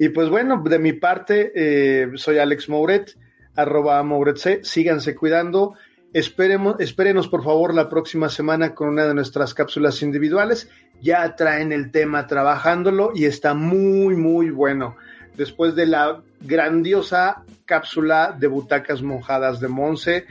[0.00, 3.18] Y pues bueno, de mi parte, eh, soy Alex Mouret,
[3.54, 5.74] arroba Mouret síganse cuidando.
[6.14, 10.70] Esperemos, espérenos por favor la próxima semana con una de nuestras cápsulas individuales.
[11.02, 14.96] Ya traen el tema trabajándolo y está muy, muy bueno.
[15.36, 20.24] Después de la grandiosa cápsula de butacas mojadas de Monse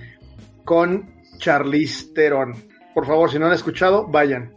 [0.65, 2.55] con Charlize Theron.
[2.95, 4.51] Por favor, si no han escuchado, vayan.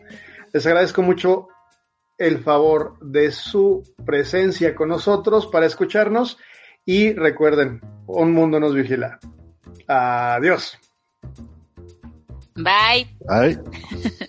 [0.55, 1.49] Les agradezco mucho
[2.23, 6.39] el favor de su presencia con nosotros para escucharnos
[6.85, 9.19] y recuerden, un mundo nos vigila.
[9.89, 10.79] Adiós.
[12.55, 13.09] Bye.
[13.29, 13.59] Bye.